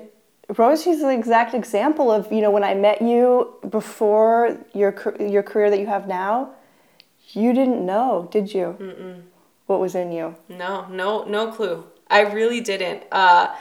[0.58, 5.70] Rosie's the exact example of you know when I met you before your your career
[5.72, 6.52] that you have now,
[7.30, 8.78] you didn't know, did you?
[8.80, 9.22] Mm-mm.
[9.66, 10.36] What was in you?
[10.48, 11.84] No, no, no clue.
[12.10, 13.04] I really didn't.
[13.12, 13.56] Uh,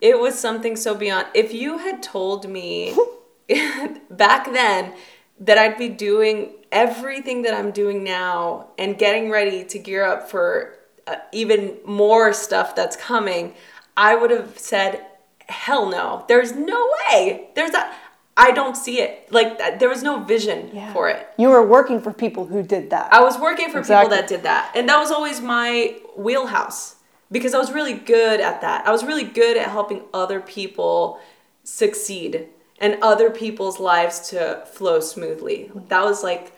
[0.00, 1.26] it was something so beyond.
[1.34, 2.96] If you had told me
[4.10, 4.92] back then
[5.40, 10.30] that I'd be doing everything that I'm doing now and getting ready to gear up
[10.30, 10.74] for
[11.06, 13.54] uh, even more stuff that's coming,
[13.96, 15.04] I would have said,
[15.48, 16.24] "Hell no!
[16.28, 17.48] There's no way.
[17.54, 17.90] There's a.
[18.38, 19.32] I don't see it.
[19.32, 21.26] Like th- there was no vision for it.
[21.38, 23.10] You were working for people who did that.
[23.10, 24.10] I was working for Exactly.
[24.10, 24.72] people that did that.
[24.76, 26.96] And that was always my wheelhouse
[27.32, 28.86] because I was really good at that.
[28.86, 31.18] I was really good at helping other people
[31.64, 32.46] succeed
[32.78, 35.70] and other people's lives to flow smoothly.
[35.88, 36.52] That was like,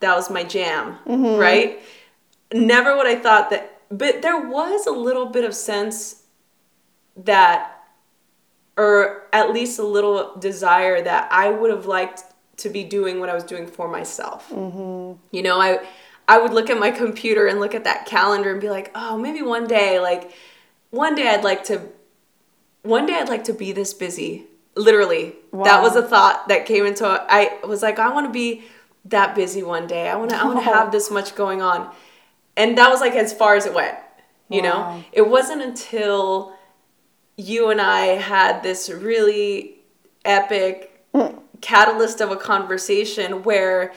[0.00, 1.40] that was my jam, mm-hmm.
[1.40, 1.80] right?
[2.52, 6.22] Never would I thought that, but there was a little bit of sense
[7.16, 7.70] that
[8.76, 12.22] or at least a little desire that I would have liked
[12.56, 14.50] to be doing what I was doing for myself.
[14.50, 15.18] Mm-hmm.
[15.30, 15.86] You know, I
[16.26, 19.18] I would look at my computer and look at that calendar and be like, oh,
[19.18, 20.32] maybe one day, like
[20.90, 21.82] one day I'd like to,
[22.82, 24.46] one day I'd like to be this busy.
[24.76, 27.06] Literally, that was a thought that came into.
[27.06, 28.64] I was like, I want to be
[29.06, 30.08] that busy one day.
[30.08, 30.36] I want to.
[30.36, 31.92] I want to have this much going on,
[32.56, 33.96] and that was like as far as it went.
[34.50, 36.52] You know, it wasn't until
[37.36, 39.76] you and I had this really
[40.24, 41.04] epic
[41.60, 43.92] catalyst of a conversation where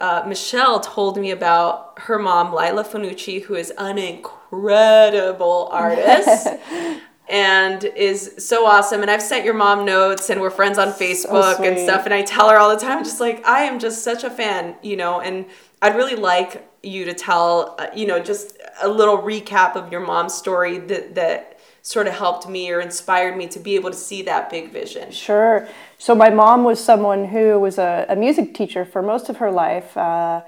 [0.00, 6.48] uh, Michelle told me about her mom, Lila Fanucci, who is an incredible artist.
[7.32, 9.00] And is so awesome.
[9.00, 12.04] And I've sent your mom notes, and we're friends on Facebook and stuff.
[12.04, 14.76] And I tell her all the time, just like, I am just such a fan,
[14.82, 15.22] you know.
[15.22, 15.46] And
[15.80, 20.02] I'd really like you to tell, uh, you know, just a little recap of your
[20.02, 23.96] mom's story that, that sort of helped me or inspired me to be able to
[23.96, 25.10] see that big vision.
[25.10, 25.66] Sure.
[25.96, 29.50] So my mom was someone who was a, a music teacher for most of her
[29.50, 30.42] life, uh,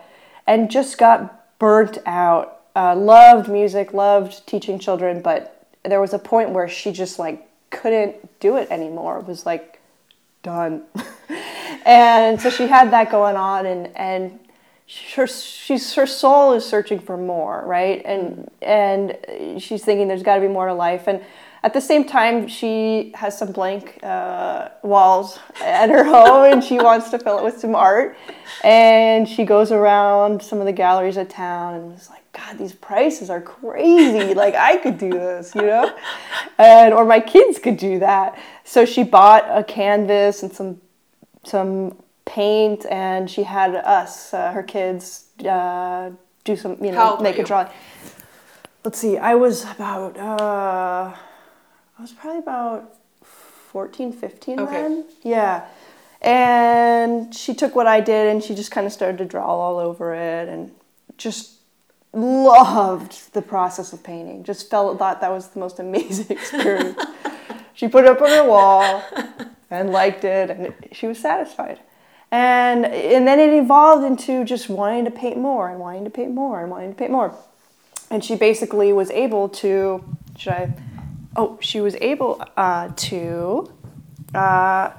[0.47, 2.61] and just got burnt out.
[2.77, 5.54] Uh, loved music, loved teaching children, but
[5.85, 9.19] there was a point where she just like couldn't do it anymore.
[9.19, 9.81] It was like
[10.43, 10.85] done,
[11.87, 14.39] and so she had that going on, and and
[15.15, 18.03] her she's her soul is searching for more, right?
[18.05, 19.17] And and
[19.59, 21.23] she's thinking there's got to be more to life, and
[21.65, 26.77] at the same time, she has some blank uh, walls at her home and she
[26.77, 28.19] wants to fill it with some art.
[28.63, 32.73] And she goes around some of the galleries of town and is like, God, these
[32.73, 34.35] prices are crazy.
[34.35, 35.97] like, I could do this, you know?
[36.59, 38.39] And, or my kids could do that.
[38.65, 40.81] So she bought a canvas and some,
[41.45, 46.11] some paint and she had us, uh, her kids, uh,
[46.45, 47.69] do some, you know, make a drawing.
[48.85, 51.15] Let's see, I was about, uh,
[51.99, 54.73] I was probably about 14, 15 okay.
[54.73, 55.05] then.
[55.23, 55.67] Yeah.
[56.21, 59.79] And she took what I did and she just kind of started to draw all
[59.79, 60.73] over it and
[61.17, 61.54] just
[62.15, 64.45] loved the process of painting.
[64.45, 67.01] Just felt thought that was the most amazing experience.
[67.75, 69.03] she put it up on her wall
[69.71, 71.81] and liked it and she was satisfied.
[72.31, 76.33] And and then it evolved into just wanting to paint more and wanting to paint
[76.33, 77.35] more and wanting to paint more.
[78.11, 80.05] And she basically was able to
[80.37, 80.75] should I
[81.37, 83.73] oh, she was able uh, to,
[84.35, 84.91] uh,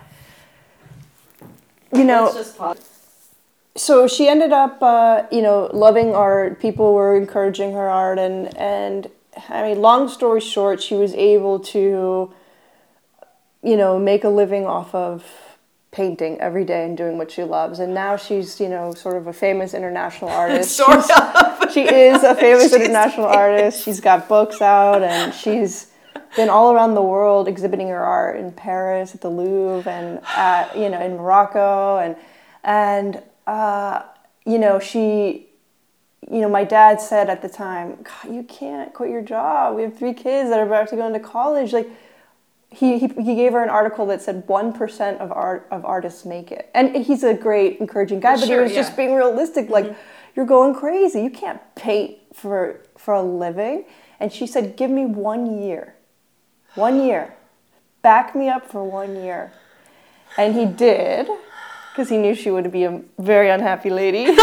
[1.94, 2.32] you know.
[3.78, 6.62] So she ended up, uh, you know, loving art.
[6.62, 9.10] People were encouraging her art, and and
[9.50, 12.34] I mean, long story short, she was able to,
[13.62, 15.26] you know, make a living off of
[15.92, 17.80] painting every day and doing what she loves.
[17.80, 20.76] And now she's, you know, sort of a famous international artist.
[20.76, 21.72] sort she's, of.
[21.74, 23.38] She is a famous international famous.
[23.38, 23.84] artist.
[23.84, 25.92] She's got books out, and she's
[26.38, 30.78] been all around the world exhibiting her art in Paris, at the Louvre, and at,
[30.78, 32.16] you know in Morocco, and
[32.64, 34.04] and uh,
[34.46, 35.48] you know she,
[36.30, 39.76] you know my dad said at the time, God, you can't quit your job.
[39.76, 41.74] We have three kids that are about to go into college.
[41.74, 41.90] Like
[42.70, 46.52] he, he, he gave her an article that said 1% of art of artists make
[46.52, 46.70] it.
[46.74, 48.82] And he's a great encouraging guy, but sure, he was yeah.
[48.82, 50.00] just being realistic like mm-hmm.
[50.36, 51.22] you're going crazy.
[51.22, 53.86] You can't paint for for a living.
[54.20, 55.96] And she said, "Give me 1 year."
[56.76, 57.34] One year.
[58.02, 59.54] Back me up for one year.
[60.38, 61.28] And he did,
[61.96, 64.26] because he knew she would be a very unhappy lady.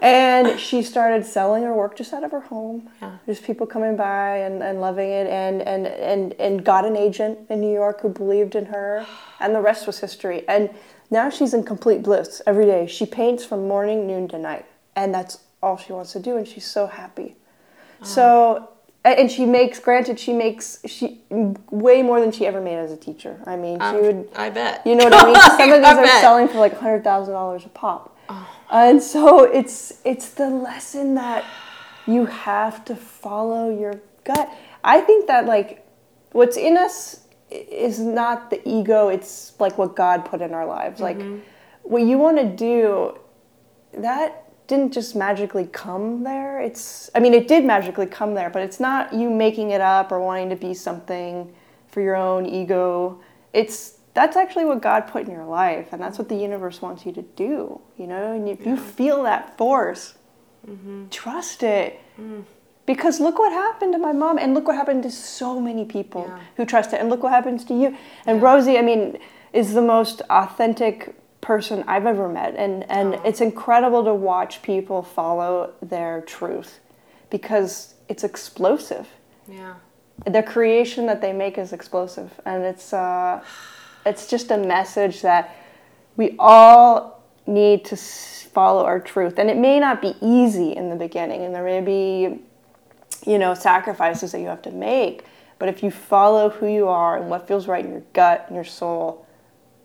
[0.00, 2.88] and she started selling her work just out of her home.
[3.02, 3.18] Yeah.
[3.26, 7.40] There's people coming by and, and loving it and, and, and, and got an agent
[7.50, 9.06] in New York who believed in her.
[9.38, 10.48] And the rest was history.
[10.48, 10.70] And
[11.10, 12.86] now she's in complete bliss every day.
[12.86, 14.64] She paints from morning, noon to night.
[14.96, 16.38] And that's all she wants to do.
[16.38, 17.36] And she's so happy.
[18.00, 18.04] Oh.
[18.06, 18.68] So
[19.04, 22.96] and she makes granted she makes she way more than she ever made as a
[22.96, 23.40] teacher.
[23.46, 24.86] I mean she um, would i bet.
[24.86, 25.34] you know what i mean?
[25.58, 28.16] Some of these are selling for like $100000 a pop.
[28.28, 28.48] Oh.
[28.70, 31.44] and so it's it's the lesson that
[32.06, 34.48] you have to follow your gut.
[34.84, 35.86] I think that like
[36.30, 41.00] what's in us is not the ego it's like what god put in our lives.
[41.00, 41.32] Mm-hmm.
[41.32, 41.42] like
[41.82, 43.18] what you want to do
[43.98, 44.41] that
[44.72, 46.58] didn't just magically come there.
[46.58, 50.10] It's, I mean, it did magically come there, but it's not you making it up
[50.10, 51.52] or wanting to be something
[51.88, 53.20] for your own ego.
[53.52, 57.04] It's, that's actually what God put in your life, and that's what the universe wants
[57.04, 58.32] you to do, you know?
[58.32, 60.14] And if you feel that force,
[60.66, 61.08] mm-hmm.
[61.10, 62.00] trust it.
[62.18, 62.44] Mm.
[62.86, 66.24] Because look what happened to my mom, and look what happened to so many people
[66.26, 66.38] yeah.
[66.56, 67.94] who trust it, and look what happens to you.
[68.24, 68.46] And yeah.
[68.46, 69.18] Rosie, I mean,
[69.52, 72.54] is the most authentic person I've ever met.
[72.56, 73.22] And, and oh.
[73.24, 76.80] it's incredible to watch people follow their truth
[77.28, 79.06] because it's explosive.
[79.46, 79.74] Yeah.
[80.24, 82.32] The creation that they make is explosive.
[82.46, 83.44] And it's, uh,
[84.06, 85.54] it's just a message that
[86.16, 89.38] we all need to follow our truth.
[89.38, 92.40] And it may not be easy in the beginning, and there may be,
[93.26, 95.24] you know, sacrifices that you have to make.
[95.58, 98.54] But if you follow who you are and what feels right in your gut and
[98.54, 99.26] your soul,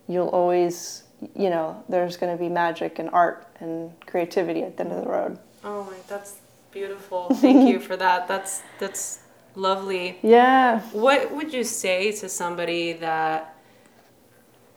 [0.08, 1.04] you'll always
[1.36, 5.04] you know, there's going to be magic and art and creativity at the end of
[5.04, 5.40] the road.
[5.64, 6.36] Oh my, that's
[6.72, 7.30] beautiful.
[7.34, 8.28] Thank you for that.
[8.28, 9.20] That's that's
[9.56, 10.20] lovely.
[10.22, 10.82] Yeah.
[10.92, 13.56] What would you say to somebody that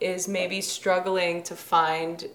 [0.01, 2.27] is maybe struggling to find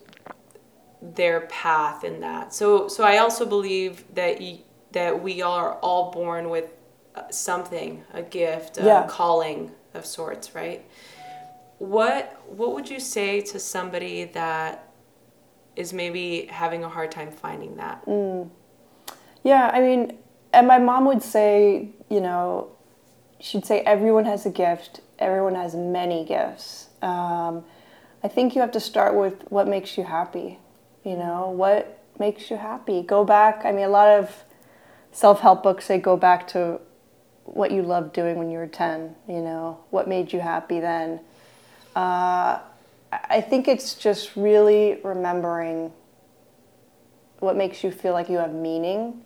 [1.02, 2.54] their path in that?
[2.54, 4.60] So so I also believe that y-
[4.92, 6.70] that we are all born with
[7.16, 9.08] uh, something, a gift, a yeah.
[9.10, 10.86] calling of sorts, right?
[11.78, 14.92] What what would you say to somebody that
[15.76, 18.06] is maybe having a hard time finding that?
[18.06, 18.50] Mm.
[19.44, 20.18] Yeah, I mean,
[20.54, 22.70] and my mom would say, you know,
[23.40, 26.88] she'd say everyone has a gift, everyone has many gifts.
[27.02, 27.64] Um,
[28.24, 30.60] I think you have to start with what makes you happy.
[31.04, 33.02] You know, what makes you happy?
[33.04, 33.66] Go back.
[33.66, 34.44] I mean, a lot of
[35.12, 36.80] self help books say go back to
[37.44, 39.16] what you loved doing when you were 10.
[39.28, 41.20] You know, what made you happy then?
[41.96, 42.60] Uh,
[43.12, 45.94] I think it's just really remembering
[47.40, 49.22] what makes you feel like you have meaning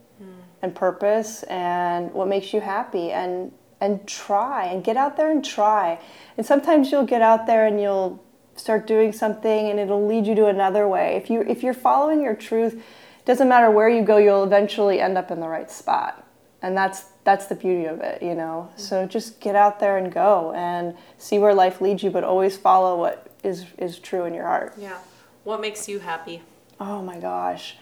[0.61, 3.51] and purpose and what makes you happy and
[3.81, 5.97] and try and get out there and try.
[6.35, 8.21] And sometimes you'll get out there and you'll
[8.57, 11.15] start doing something and it'll lead you to another way.
[11.15, 14.99] If you if you're following your truth, it doesn't matter where you go, you'll eventually
[14.99, 16.27] end up in the right spot.
[16.61, 18.69] And that's that's the beauty of it, you know.
[18.75, 22.57] So just get out there and go and see where life leads you, but always
[22.57, 24.73] follow what is is true in your heart.
[24.77, 24.97] Yeah.
[25.43, 26.41] What makes you happy?
[26.79, 27.77] Oh my gosh.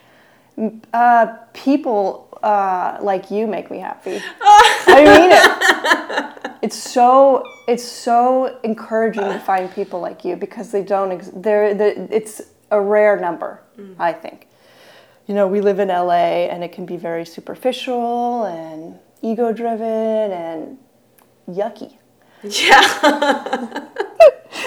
[0.92, 4.20] Uh, people uh, like you make me happy.
[4.40, 6.58] I mean it.
[6.62, 11.12] It's so it's so encouraging to find people like you because they don't.
[11.12, 13.62] Ex- they're, they it's a rare number,
[13.98, 14.47] I think.
[15.28, 20.32] You know, we live in LA, and it can be very superficial and ego driven
[20.32, 20.78] and
[21.48, 21.92] yucky.
[22.42, 23.86] Yeah.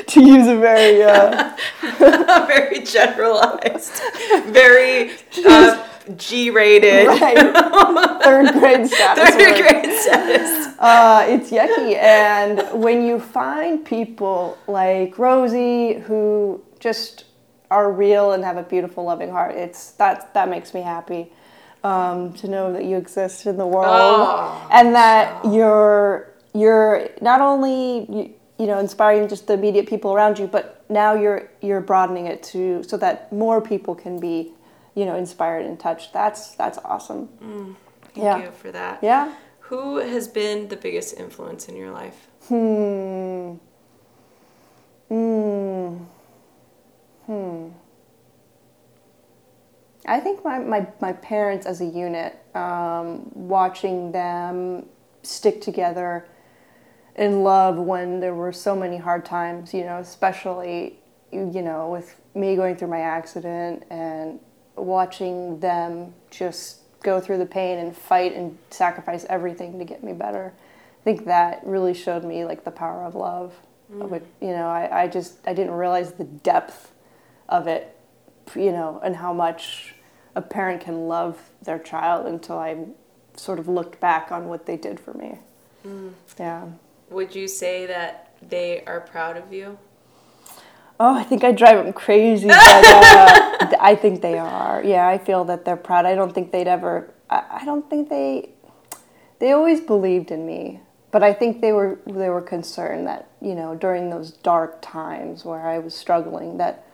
[0.07, 1.55] To use a very uh,
[2.47, 4.01] very generalized.
[4.47, 5.11] Very
[5.45, 5.87] uh,
[6.17, 7.07] G-rated.
[7.07, 9.29] right, third grade status.
[9.29, 9.61] Third word.
[9.61, 10.75] grade status.
[10.79, 11.95] Uh, it's yucky.
[11.95, 17.25] And when you find people like Rosie who just
[17.71, 21.31] are real and have a beautiful, loving heart, it's that that makes me happy.
[21.83, 27.41] Um, to know that you exist in the world Oh, and that you're you're not
[27.41, 31.81] only you, you know inspiring just the immediate people around you, but now you're you're
[31.81, 34.51] broadening it to so that more people can be
[34.93, 36.13] you know inspired and touched.
[36.13, 37.29] That's that's awesome.
[38.13, 38.43] Thank Yeah.
[38.43, 38.99] you for that.
[39.01, 39.33] Yeah.
[39.71, 42.27] Who has been the biggest influence in your life?
[42.47, 43.53] Hmm.
[45.09, 45.97] Hmm.
[47.25, 47.69] Hmm.
[50.05, 54.87] I think my, my, my parents as a unit, um, watching them
[55.23, 56.25] stick together
[57.15, 60.97] in love when there were so many hard times, you know, especially,
[61.31, 64.39] you know, with me going through my accident and
[64.75, 70.13] watching them just go through the pain and fight and sacrifice everything to get me
[70.13, 70.53] better.
[71.01, 73.53] I think that really showed me like the power of love.
[73.93, 76.90] It, you know, I, I just I didn't realize the depth
[77.49, 77.95] of it,
[78.55, 79.95] you know, and how much
[80.35, 82.85] a parent can love their child until I
[83.35, 85.39] sort of looked back on what they did for me.
[86.39, 86.67] Yeah.
[87.09, 89.77] Would you say that they are proud of you?
[90.99, 94.83] Oh, I think I drive them crazy, but uh, I think they are.
[94.83, 96.05] Yeah, I feel that they're proud.
[96.05, 97.11] I don't think they'd ever.
[97.29, 98.49] I, I don't think they.
[99.39, 103.55] They always believed in me, but I think they were they were concerned that you
[103.55, 106.85] know during those dark times where I was struggling that.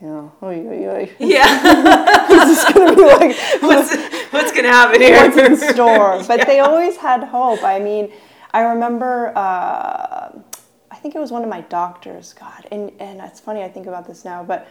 [0.00, 1.10] You know, oy, oy, oy.
[1.18, 2.26] Yeah.
[2.28, 3.96] this is gonna be like what's
[4.32, 5.16] what's gonna happen here?
[5.16, 6.22] what's in store.
[6.26, 7.62] But they always had hope.
[7.62, 8.12] I mean,
[8.56, 10.30] I remember, uh,
[10.90, 13.86] I think it was one of my doctors, God, and, and it's funny, I think
[13.86, 14.66] about this now, but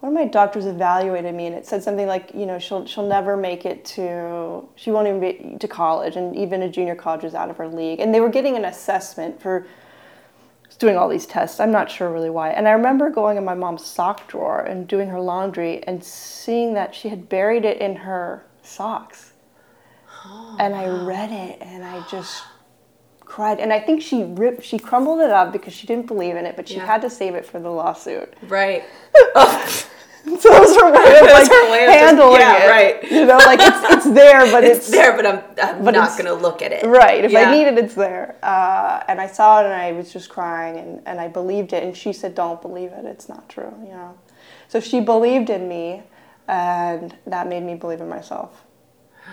[0.00, 3.06] one of my doctors evaluated me and it said something like, you know, she'll, she'll
[3.06, 7.24] never make it to, she won't even be to college, and even a junior college
[7.24, 8.00] is out of her league.
[8.00, 9.66] And they were getting an assessment for
[10.76, 11.58] doing all these tests.
[11.60, 12.50] I'm not sure really why.
[12.50, 16.74] And I remember going in my mom's sock drawer and doing her laundry and seeing
[16.74, 19.32] that she had buried it in her socks.
[20.58, 22.42] and I read it and I just
[23.20, 23.60] cried.
[23.60, 26.54] And I think she ripped, she crumbled it up because she didn't believe in it,
[26.56, 26.86] but she Yeah.
[26.86, 28.34] had to save it for the lawsuit.
[28.48, 28.84] Right.
[30.40, 32.70] So those are her way of like her way of just- handling yeah, it.
[32.70, 33.10] right.
[33.10, 36.16] You know, like it's it's there, but It's, it's, there, but I'm, I'm but not
[36.18, 36.84] gonna look at it.
[36.86, 37.24] Right.
[37.24, 37.40] If Yeah.
[37.48, 38.36] I need it, it's there.
[38.42, 41.82] Uh, and I saw it and I was just crying and, and I believed it.
[41.82, 43.04] And she said, don't believe it.
[43.04, 44.16] It's not true, you know.
[44.68, 46.02] So she believed in me
[46.46, 48.64] and that made me believe in myself.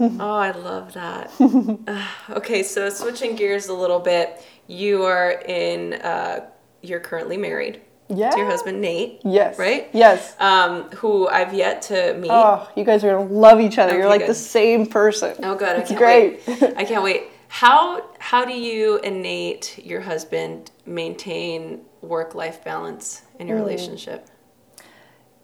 [0.00, 1.30] Oh, I love that.
[2.30, 5.92] Okay, so switching gears a little bit, you are in.
[5.94, 6.46] Uh,
[6.82, 8.30] you're currently married Yeah.
[8.30, 9.20] to your husband Nate.
[9.24, 9.58] Yes.
[9.58, 9.88] Right.
[9.92, 10.34] Yes.
[10.38, 12.30] Um, who I've yet to meet.
[12.30, 13.96] Oh, you guys are going to love each other.
[13.96, 14.30] You're like good.
[14.30, 15.34] the same person.
[15.42, 15.76] Oh, good.
[15.76, 16.46] I It's great.
[16.46, 16.62] wait.
[16.76, 17.24] I can't wait.
[17.48, 24.28] How how do you and Nate, your husband, maintain work life balance in your relationship?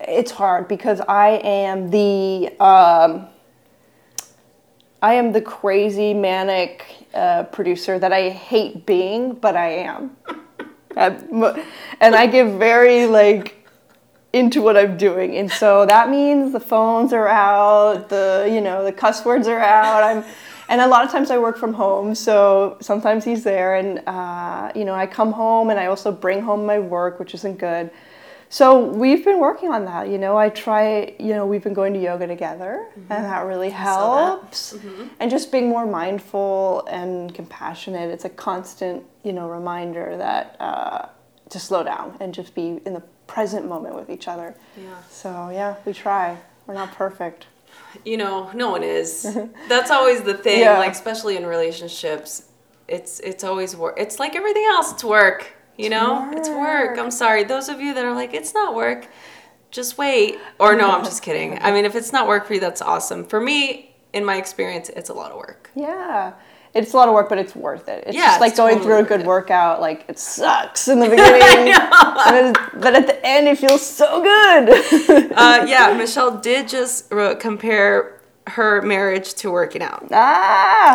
[0.00, 3.26] it's hard because I am the um,
[5.02, 10.16] I am the crazy manic uh, producer that I hate being, but I'm-
[11.00, 13.56] and I get very like
[14.32, 18.84] into what I'm doing, and so that means the phones are out, the you know
[18.84, 20.02] the cuss words are out.
[20.02, 20.24] I'm.
[20.68, 24.70] And a lot of times I work from home, so sometimes he's there, and uh,
[24.76, 27.90] you know I come home and I also bring home my work, which isn't good.
[28.52, 30.08] So we've been working on that.
[30.08, 31.14] You know, I try.
[31.20, 34.26] You know, we've been going to yoga together, and that really saw that.
[34.26, 34.76] helps.
[35.20, 38.10] And just being more mindful and compassionate.
[38.10, 41.06] It's a constant, you know, reminder that uh,
[41.48, 44.56] to slow down and just be in the present moment with each other.
[44.76, 45.00] Yeah.
[45.08, 46.36] So yeah, we try.
[46.66, 47.46] We're not perfect.
[48.04, 49.38] You know, no one is.
[49.68, 50.58] That's always the thing.
[50.58, 50.76] Yeah.
[50.78, 52.48] Like especially in relationships,
[52.88, 53.94] it's it's always work.
[53.96, 54.92] It's like everything else.
[54.92, 55.52] It's work.
[55.80, 56.98] You know, it's work.
[56.98, 57.44] I'm sorry.
[57.44, 59.08] Those of you that are like, it's not work.
[59.70, 60.38] Just wait.
[60.58, 61.58] Or no, I'm just kidding.
[61.60, 63.24] I mean, if it's not work for you, that's awesome.
[63.24, 65.70] For me, in my experience, it's a lot of work.
[65.74, 66.32] Yeah.
[66.74, 68.04] It's a lot of work, but it's worth it.
[68.06, 69.80] It's Yeah, just like it's going totally through a good workout.
[69.80, 71.72] Like it sucks in the beginning,
[72.80, 75.32] but at the end it feels so good.
[75.34, 77.10] Uh, yeah, Michelle did just
[77.40, 78.19] compare
[78.50, 80.06] her marriage to working out.
[80.12, 80.94] ah,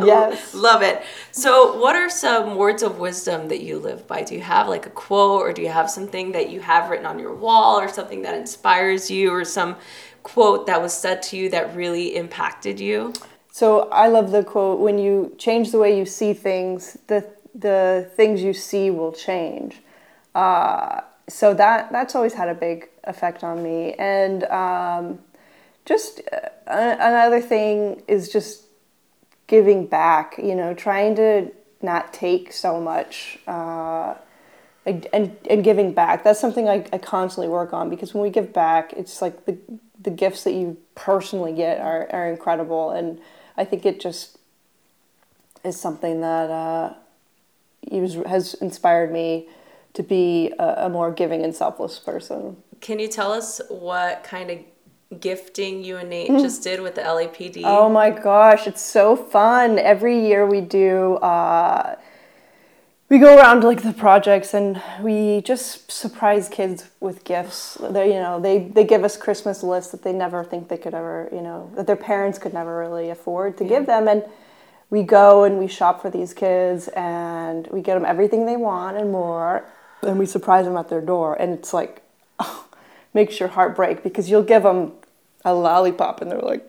[0.04, 0.54] yes.
[0.54, 1.02] Love it.
[1.32, 4.22] So, what are some words of wisdom that you live by?
[4.22, 7.06] Do you have like a quote, or do you have something that you have written
[7.06, 9.76] on your wall, or something that inspires you, or some
[10.22, 13.12] quote that was said to you that really impacted you?
[13.52, 18.10] So I love the quote: "When you change the way you see things, the the
[18.16, 19.80] things you see will change."
[20.34, 25.18] Uh, so that that's always had a big effect on me, and um,
[25.86, 28.64] just uh, another thing is just
[29.46, 30.34] giving back.
[30.38, 33.38] You know, trying to not take so much.
[33.46, 34.14] Uh,
[34.84, 38.52] and, and, giving back that's something I, I constantly work on because when we give
[38.52, 39.58] back it's like the
[40.00, 43.18] the gifts that you personally get are, are incredible and
[43.56, 44.38] I think it just
[45.64, 46.94] is something that uh,
[47.90, 49.48] has, has inspired me
[49.94, 52.56] to be a, a more giving and selfless person.
[52.80, 54.58] Can you tell us what kind of
[55.20, 57.62] gifting you and Nate just did with the LAPD?
[57.64, 59.78] Oh my gosh, it's so fun.
[59.78, 61.96] Every year we do, uh,
[63.08, 67.78] we go around like the projects and we just surprise kids with gifts.
[67.80, 70.94] They, you know, they, they give us Christmas lists that they never think they could
[70.94, 74.08] ever, you know, that their parents could never really afford to give them.
[74.08, 74.24] And
[74.90, 78.96] we go and we shop for these kids and we get them everything they want
[78.96, 79.64] and more.
[80.02, 81.34] And we surprise them at their door.
[81.40, 82.02] And it's like,
[83.16, 84.92] makes your heart break because you'll give them
[85.44, 86.64] a lollipop and they're like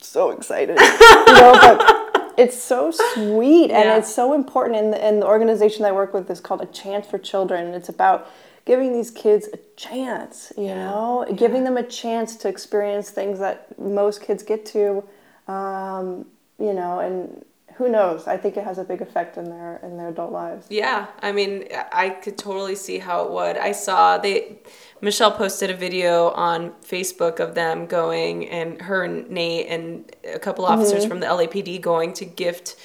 [0.00, 0.76] so excited.
[1.28, 3.98] you know, but it's so sweet and Yeah.
[3.98, 4.76] it's so important.
[4.80, 7.66] And the, and the organization that I work with is called A Chance for Children.
[7.66, 8.28] And it's about
[8.64, 13.78] giving these kids a chance, you know, giving them a chance to experience things that
[13.78, 15.04] most kids get to,
[15.48, 16.26] um,
[16.58, 17.44] you know, and
[17.76, 18.26] who knows?
[18.28, 20.66] I think it has a big effect in their in their adult lives.
[20.70, 23.56] Yeah, I mean, I could totally see how it would.
[23.56, 24.58] I saw they,
[25.00, 30.38] Michelle posted a video on Facebook of them going and her and Nate and a
[30.38, 32.76] couple officers from the LAPD going to gift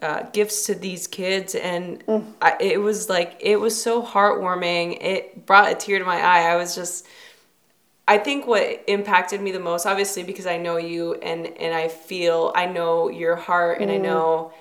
[0.00, 2.02] uh, gifts to these kids, and
[2.40, 4.98] I, it was like it was so heartwarming.
[5.00, 6.52] It brought a tear to my eye.
[6.52, 7.06] I was just.
[8.08, 11.88] I think what impacted me the most, obviously, because I know you and and I
[11.88, 14.52] feel I know your heart and I know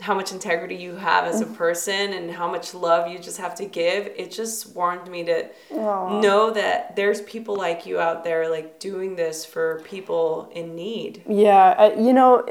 [0.00, 3.54] how much integrity you have as a person and how much love you just have
[3.54, 4.06] to give.
[4.16, 9.16] It just warmed me to know that there's people like you out there, like doing
[9.16, 11.22] this for people in need.
[11.28, 12.46] Yeah, uh, you know,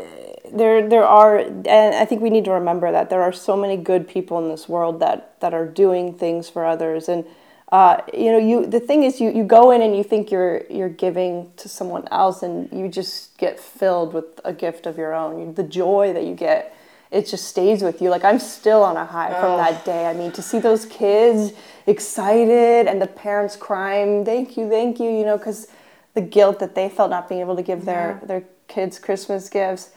[0.53, 3.77] there there are, and I think we need to remember that there are so many
[3.77, 7.25] good people in this world that that are doing things for others, and
[7.71, 10.63] uh, you know, you the thing is, you you go in and you think you're
[10.69, 15.13] you're giving to someone else, and you just get filled with a gift of your
[15.13, 15.39] own.
[15.39, 16.75] You, the joy that you get,
[17.11, 18.09] it just stays with you.
[18.09, 20.07] Like I'm still on a high from that day.
[20.07, 21.53] I mean, to see those kids
[21.85, 25.67] excited and the parents crying, thank you, thank you, you know, because
[26.15, 29.91] the guilt that they felt not being able to give their their kids Christmas gifts.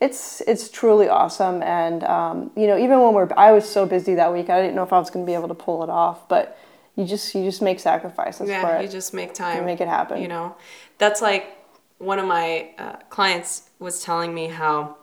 [0.00, 4.16] It's it's truly awesome, and um, you know even when we're I was so busy
[4.16, 5.88] that week I didn't know if I was going to be able to pull it
[5.88, 6.58] off, but
[6.96, 8.82] you just you just make sacrifices for Yeah, it.
[8.82, 9.58] you just make time.
[9.58, 10.20] you make it happen.
[10.20, 10.56] You know,
[10.98, 11.56] that's like
[11.98, 14.96] one of my uh, clients was telling me how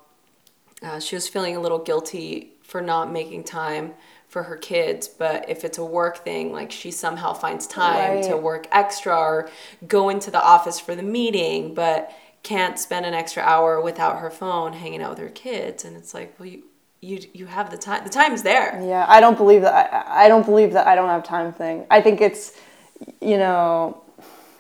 [0.84, 3.94] uh, she was feeling a little guilty for not making time
[4.28, 8.38] for her kids, but if it's a work thing, like she somehow finds time to
[8.38, 9.50] work extra or
[9.88, 12.12] go into the office for the meeting, but
[12.44, 15.84] can't spend an extra hour without her phone hanging out with her kids.
[15.84, 16.64] And it's like, well, you
[17.02, 18.04] you you have the time.
[18.04, 18.80] The time's there.
[18.84, 19.74] Yeah, I don't believe that.
[19.94, 21.86] I, I don't believe that I don't have time thing.
[21.90, 22.54] I think it's,
[23.22, 24.02] you know,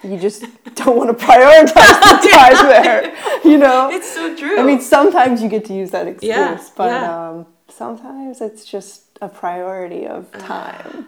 [0.03, 3.13] you just don't want to prioritize the time there.
[3.43, 4.59] You know, It's so true.
[4.59, 7.29] I mean, sometimes you get to use that excuse, Yeah, but yeah.
[7.29, 11.07] um, sometimes it's just a priority of time.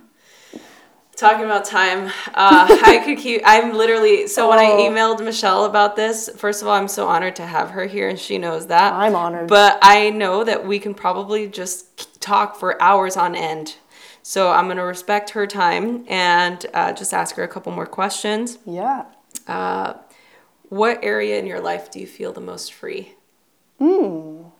[1.21, 3.43] Talking about time, uh, I could keep.
[3.45, 4.25] I'm literally.
[4.25, 4.77] So when I Oh.
[4.89, 8.17] emailed Michelle about this, first of all, I'm so honored to have her here, and
[8.17, 8.93] she knows that.
[8.93, 9.47] I'm honored.
[9.47, 13.75] But I know that we can probably just talk for hours on end.
[14.23, 18.57] So I'm gonna respect her time and uh, just ask her a couple more questions.
[18.65, 19.05] yeah.
[19.47, 19.93] Uh,
[20.69, 23.13] what area in your life do you feel the most free?
[23.79, 24.51] Mmm.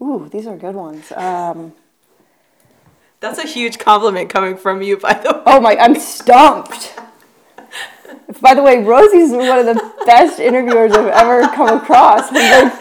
[0.00, 1.12] Ooh, these are good ones.
[1.12, 1.74] Um,
[3.26, 5.42] That's a huge compliment coming from you, by the way.
[5.46, 6.94] oh my, I'm stumped.
[8.40, 12.30] by the way, Rosie's one of the best interviewers I've ever come across.
[12.30, 12.78] Like,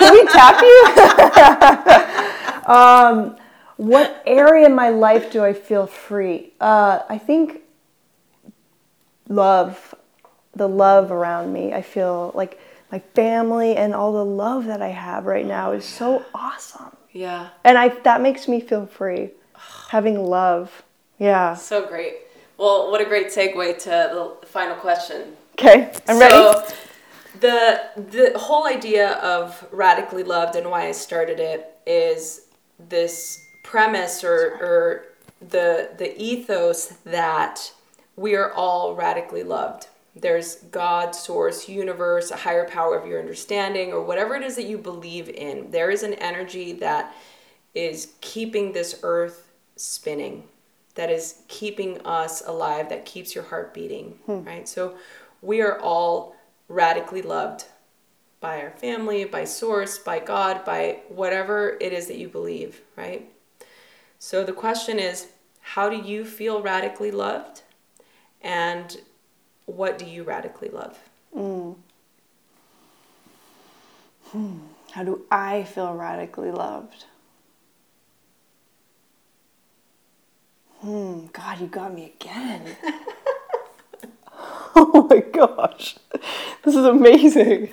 [0.00, 0.60] can we tap
[2.66, 2.74] you?
[2.74, 3.36] um,
[3.76, 6.52] what area in my life do I feel free?
[6.60, 7.60] Uh, I think
[9.28, 9.94] love,
[10.56, 11.72] the love around me.
[11.72, 15.84] I feel like my family and all the love that I have right now is
[15.84, 16.96] so awesome.
[17.12, 17.50] Yeah.
[17.62, 19.30] And I that makes me feel free.
[19.94, 20.82] Having love.
[21.20, 21.54] Yeah.
[21.54, 22.14] So great.
[22.58, 25.36] Well, what a great segue to the final question.
[25.52, 26.34] Okay, I'm ready.
[26.34, 26.66] So,
[27.38, 32.46] the the whole idea of radically loved and why I started it is
[32.88, 35.04] this premise or or
[35.40, 37.72] the the ethos that
[38.16, 39.86] we are all radically loved.
[40.16, 44.66] There's God, source, universe, a higher power of your understanding, or whatever it is that
[44.66, 45.70] you believe in.
[45.70, 47.14] There is an energy that
[47.76, 49.43] is keeping this earth
[49.76, 50.44] spinning,
[50.94, 54.44] that is keeping us alive, that keeps your heart beating, hmm.
[54.44, 54.68] right?
[54.68, 54.94] So
[55.42, 56.36] we are all
[56.68, 57.64] radically loved
[58.40, 63.28] by our family, by source, by God, by whatever it is that you believe, right?
[64.18, 65.28] So the question is,
[65.60, 67.62] how do you feel radically loved?
[68.42, 68.98] And
[69.66, 70.98] what do you radically love?
[71.32, 71.72] Hmm.
[74.28, 74.58] Hmm.
[74.92, 77.06] How do I feel radically loved?
[80.84, 82.76] Hmm, God, you got me again.
[84.76, 85.96] oh my gosh.
[86.62, 87.70] This is amazing.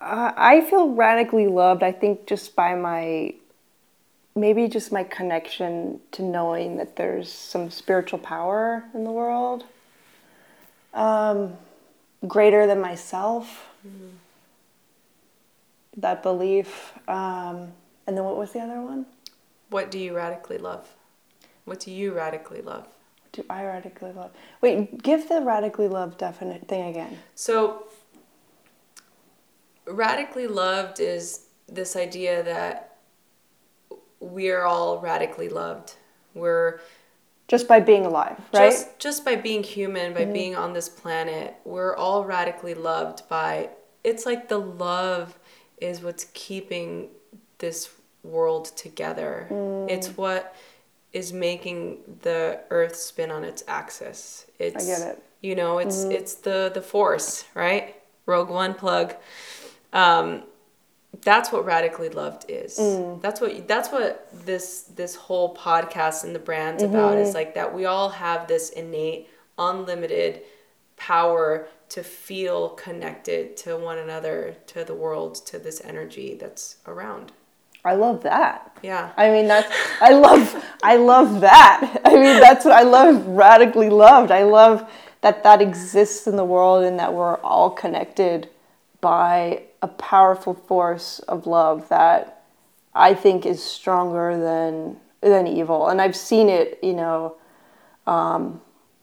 [0.00, 3.34] Uh, I feel radically loved, I think, just by my
[4.34, 9.64] maybe just my connection to knowing that there's some spiritual power in the world
[10.94, 11.52] um,
[12.26, 13.68] greater than myself.
[15.98, 16.94] That belief.
[17.06, 17.72] Um,
[18.06, 19.04] and then what was the other one?
[19.70, 20.88] What do you radically love?
[21.64, 22.88] What do you radically love?
[23.32, 24.30] Do I radically love?
[24.62, 27.18] Wait, give the radically love definite thing again.
[27.34, 27.86] So,
[29.86, 32.96] radically loved is this idea that
[34.20, 35.94] we are all radically loved.
[36.34, 36.80] We're
[37.48, 38.70] Just by being alive, right?
[38.70, 40.32] just just by being human, by mm-hmm.
[40.32, 43.70] being on this planet, we're all radically loved by
[44.04, 45.38] it's like the love
[45.80, 47.08] is what's keeping
[47.58, 47.90] this
[48.22, 49.46] world together.
[49.50, 49.90] Mm.
[49.90, 50.54] It's what
[51.12, 54.46] is making the earth spin on its axis.
[54.58, 55.22] It's get it.
[55.40, 56.12] You know, it's mm-hmm.
[56.12, 57.94] it's the the force, right?
[58.26, 59.14] Rogue One plug.
[59.92, 60.42] Um
[61.22, 63.20] that's what radically loved is mm.
[63.22, 66.94] that's what that's what this this whole podcast and the brand's mm-hmm.
[66.94, 70.42] about is like that we all have this innate unlimited
[70.96, 77.32] power to feel connected to one another to the world to this energy that's around
[77.84, 78.76] I love that.
[78.82, 82.00] yeah I mean that's I love I love that.
[82.04, 84.30] I mean that's what I love radically loved.
[84.30, 84.88] I love
[85.20, 88.48] that that exists in the world and that we're all connected
[89.00, 92.42] by a powerful force of love that
[92.94, 95.88] I think is stronger than than evil.
[95.88, 97.34] And I've seen it, you know,
[98.06, 98.60] um,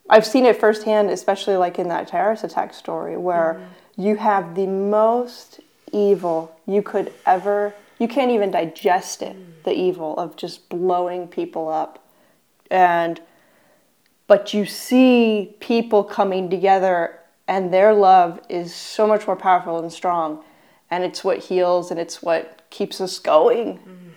[0.09, 3.61] I've seen it firsthand, especially like in that terrorist attack story where
[3.97, 5.59] you have the most
[5.91, 11.70] evil you could ever you can't even digest it the evil of just blowing people
[11.70, 12.04] up.
[12.72, 13.22] And
[14.28, 19.91] but you see people coming together and their love is so much more powerful and
[19.91, 20.43] strong.
[20.89, 23.78] And it's what heals and it's what keeps us going.
[23.78, 24.10] Mm-hmm.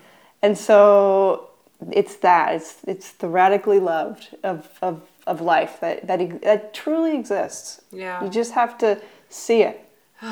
[0.43, 1.51] And so
[1.93, 2.55] it's that.
[2.55, 7.83] It's it's the radically loved of of, of life that, that that truly exists.
[7.93, 8.22] Yeah.
[8.22, 9.85] you just have to see it.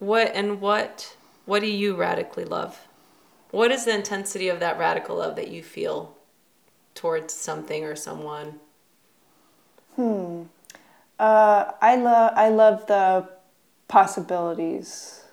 [0.00, 1.16] What and what
[1.48, 2.86] what do you radically love
[3.50, 6.14] what is the intensity of that radical love that you feel
[6.94, 8.60] towards something or someone
[11.18, 13.28] Uh, I love I love the
[13.88, 15.24] possibilities.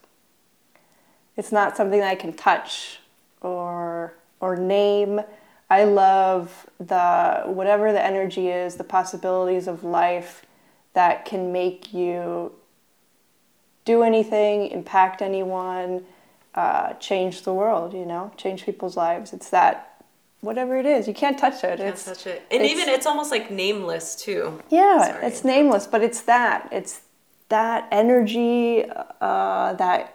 [1.37, 2.99] It's not something that I can touch
[3.41, 5.21] or or name.
[5.69, 10.45] I love the whatever the energy is, the possibilities of life
[10.93, 12.53] that can make you
[13.85, 16.03] do anything, impact anyone,
[16.55, 17.93] uh, change the world.
[17.93, 19.31] You know, change people's lives.
[19.33, 20.03] It's that
[20.41, 21.07] whatever it is.
[21.07, 21.77] You can't touch it.
[21.77, 25.25] Can't it's touch it and it's- even it's almost like nameless too yeah, Sorry.
[25.27, 26.67] it's nameless, but it's that.
[26.71, 27.01] It's
[27.49, 28.85] that energy
[29.21, 30.11] uh, that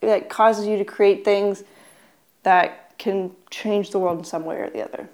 [0.00, 1.64] that causes you to create things
[2.42, 5.08] that can change the world in some way or the other.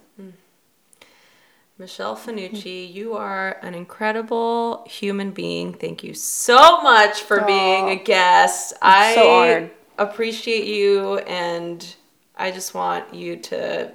[1.81, 5.72] Michelle Fanucci, you are an incredible human being.
[5.72, 8.74] Thank you so much for being a guest.
[8.83, 11.95] I so appreciate you, and
[12.37, 13.93] I just want you to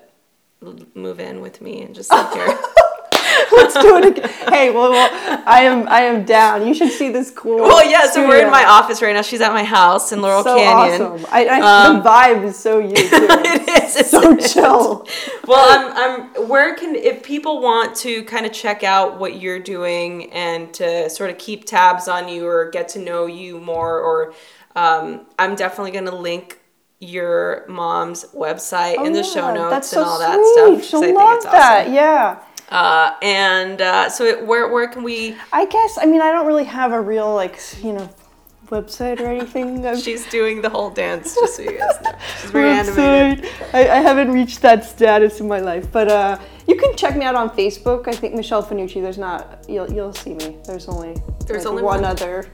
[0.65, 2.47] l- move in with me and just live here.
[3.51, 4.29] Let's do it again.
[4.49, 6.65] Hey, well, well, I am I am down.
[6.65, 7.57] You should see this cool.
[7.57, 8.09] Well, yeah.
[8.09, 9.21] So we're in my office right now.
[9.21, 11.01] She's at my house in Laurel so Canyon.
[11.03, 11.27] awesome.
[11.31, 12.95] I, I, Um, the vibe is so you.
[13.75, 13.83] Too.
[13.83, 13.95] it is.
[13.97, 15.07] It's so chill.
[15.47, 15.65] well,
[15.97, 16.47] I'm, I'm.
[16.49, 21.09] Where can if people want to kind of check out what you're doing and to
[21.09, 24.33] sort of keep tabs on you or get to know you more, or
[24.75, 26.59] um, I'm definitely going to link
[26.99, 30.33] your mom's website in the show Oh, notes that's and so all that
[30.75, 30.83] sweet.
[30.85, 31.01] stuff.
[31.03, 31.81] She'll love that.
[31.81, 31.93] awesome.
[31.93, 32.41] Yeah.
[32.69, 35.35] Uh, and uh, so, it, where where can we?
[35.53, 35.99] I guess.
[36.01, 38.09] I mean, I don't really have a real like you know
[38.67, 39.85] website or anything.
[39.87, 42.11] I've- She's doing the whole dance, just so you guys know.
[42.41, 43.49] She's very animated.
[43.73, 46.37] I, I haven't reached that status in my life, but uh,
[46.67, 48.07] you can check me out on Facebook.
[48.07, 49.01] I think Michelle Fanucci.
[49.01, 49.65] There's not.
[49.69, 50.57] You'll you'll see me.
[50.65, 51.15] There's only
[51.47, 52.05] There's like, only one one.
[52.11, 52.45] other,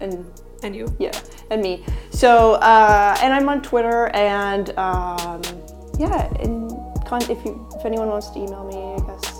[0.00, 0.24] and
[0.62, 0.94] And you?
[0.98, 1.12] yeah,
[1.50, 1.84] and me.
[2.10, 5.42] So uh, and I'm on Twitter and um,
[5.98, 6.70] yeah, and
[7.06, 9.37] con- if you if anyone wants to email me, I guess.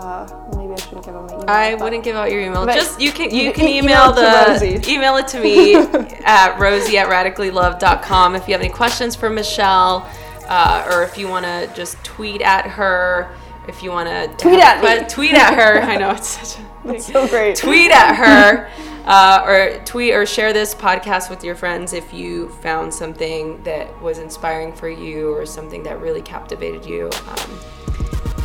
[0.00, 0.26] Uh,
[0.56, 1.44] maybe I shouldn't give them my email.
[1.46, 2.64] I wouldn't give out your email.
[2.64, 5.74] Just you can you can email, email the email it to me
[6.24, 10.08] at rosie at radicallyloved.com if you have any questions for Michelle,
[10.48, 13.30] uh, or if you want to just tweet at her.
[13.68, 15.06] If you want to Tweet at me.
[15.08, 15.80] tweet at her.
[15.82, 17.56] I know it's such a That's so great.
[17.56, 18.68] tweet at her
[19.04, 24.00] uh, or tweet or share this podcast with your friends if you found something that
[24.00, 27.60] was inspiring for you or something that really captivated you um,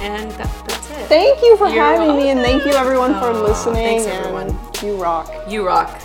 [0.02, 3.32] and that, that's it Thank you for You're having me, and thank you everyone for
[3.32, 3.76] Aw, listening.
[3.76, 4.50] thanks, everyone.
[4.50, 5.32] And you rock.
[5.50, 6.02] you rock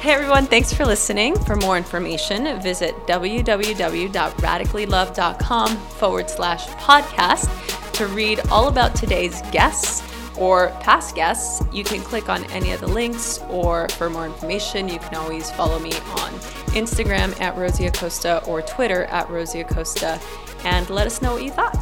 [0.00, 1.34] Hey everyone, thanks for listening.
[1.44, 10.04] For more information, visit www.radicallyloved.com forward slash podcast to read all about today's guests
[10.38, 11.60] or past guests.
[11.72, 15.50] You can click on any of the links, or for more information, you can always
[15.50, 16.30] follow me on
[16.76, 20.20] Instagram at Rosie Acosta or Twitter at Rosie Acosta
[20.64, 21.74] and let us know what you thought.